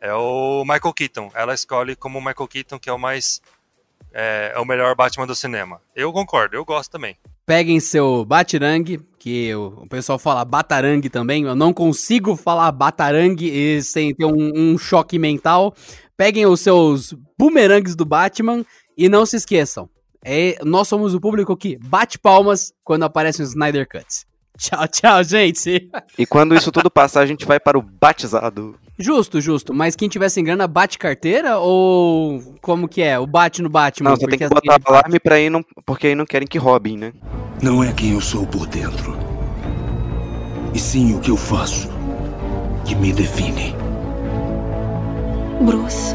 [0.00, 1.30] é o Michael Keaton.
[1.34, 3.40] Ela escolhe como o Michael Keaton, que é o mais.
[4.12, 5.80] É, é, o melhor Batman do cinema.
[5.94, 7.16] Eu concordo, eu gosto também.
[7.44, 13.48] peguem seu batirangue, que o, o pessoal fala batarangue também, eu não consigo falar batarangue
[13.48, 15.74] e sem ter um, um choque mental.
[16.16, 18.64] Peguem os seus bumerangues do Batman
[18.96, 19.90] e não se esqueçam,
[20.28, 24.26] é, nós somos o público que bate palmas quando aparece um Snyder Cut.
[24.58, 25.88] Tchau, tchau, gente.
[26.18, 28.74] E quando isso tudo passar, a gente vai para o batizado.
[28.98, 29.74] Justo, justo.
[29.74, 33.18] Mas quem tiver sem grana, bate carteira ou como que é?
[33.18, 34.10] O bate no Batman?
[34.10, 34.88] Não, você tem porque que assim botar bate.
[34.88, 37.12] alarme pra ir, não, porque aí não querem que roubem, né?
[37.62, 39.16] Não é quem eu sou por dentro.
[40.74, 41.88] E sim o que eu faço
[42.84, 43.74] que me define.
[45.60, 46.14] Bruce.